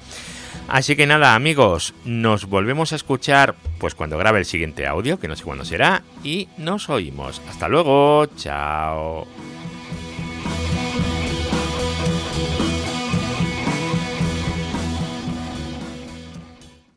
Así 0.69 0.97
que 0.97 1.07
nada, 1.07 1.35
amigos, 1.35 1.95
nos 2.05 2.47
volvemos 2.47 2.93
a 2.93 2.97
escuchar 2.97 3.55
pues 3.79 3.95
cuando 3.95 4.17
grabe 4.19 4.39
el 4.39 4.45
siguiente 4.47 4.87
audio, 4.87 5.19
que 5.19 5.29
no 5.29 5.37
sé 5.37 5.45
cuándo 5.45 5.65
será, 5.65 6.03
y 6.23 6.49
nos 6.57 6.89
oímos. 6.89 7.43
Hasta 7.49 7.69
luego, 7.69 8.27
chao. 8.37 9.27